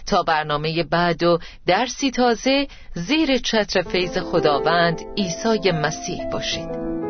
تا 0.05 0.23
برنامه 0.23 0.83
بعد 0.83 1.23
و 1.23 1.39
درسی 1.65 2.11
تازه 2.11 2.67
زیر 2.93 3.37
چتر 3.37 3.81
فیض 3.81 4.17
خداوند 4.17 5.01
عیسی 5.17 5.71
مسیح 5.71 6.29
باشید. 6.31 7.08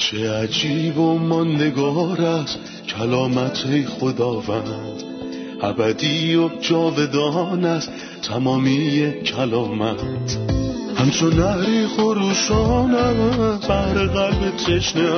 چه 0.00 0.30
عجیب 0.30 0.98
و 0.98 1.18
ماندگار 1.18 2.20
است 2.20 2.58
کلامت 2.88 3.86
خداوند. 3.86 5.02
ابدی 5.62 6.34
و 6.34 6.48
جاودان 6.60 7.64
است 7.64 7.92
تمامی 8.22 9.12
کلامت. 9.22 10.00
همچون 10.96 11.32
نهری 11.32 11.86
خروشانم 11.86 13.58
بر 13.68 13.94
قلب 13.94 14.56
تشنه 14.56 15.10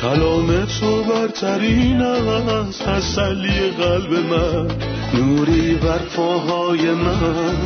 کلام 0.00 0.64
تو 0.64 1.02
برترین 1.02 2.00
است 2.02 2.82
تسلی 2.82 3.70
قلب 3.78 4.12
من. 4.12 4.68
نوری 5.14 5.74
بر 5.74 5.98
پاهای 6.16 6.90
من 6.90 7.56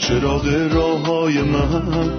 چراغ 0.00 0.46
راه 0.72 1.06
های 1.06 1.42
من. 1.42 2.10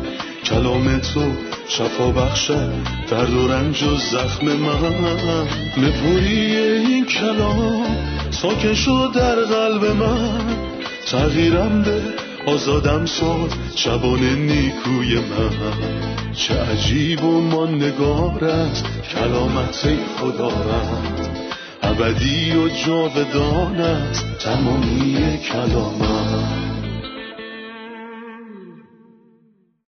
کلام 0.46 1.00
تو 1.00 1.32
شفا 1.68 2.12
بخشد 2.12 2.74
درد 3.10 3.34
و 3.34 3.48
رنج 3.48 3.84
و 3.84 3.96
زخم 3.96 4.46
من. 4.46 5.48
نپوری 5.78 6.56
این 6.58 7.06
کلام 7.06 7.86
ساکن 8.32 8.74
شد 8.74 9.12
در 9.16 9.36
قلب 9.36 9.86
من. 9.86 10.58
تغییرم 11.06 11.82
به 11.82 12.02
آزادم 12.48 13.06
ساد 13.06 13.54
شبان 13.76 14.20
نیکوی 14.20 15.16
من. 15.16 16.34
چه 16.34 16.54
عجیب 16.62 17.24
و 17.24 17.42
ماندگار 17.42 18.46
است 18.46 18.86
کلامت 19.14 19.88
خداوند 20.20 21.30
ابدی 21.84 22.52
و 22.52 22.70
جاودان 22.70 23.82
است 23.82 24.26
تمامی 24.40 25.40
کلامت. 25.52 26.75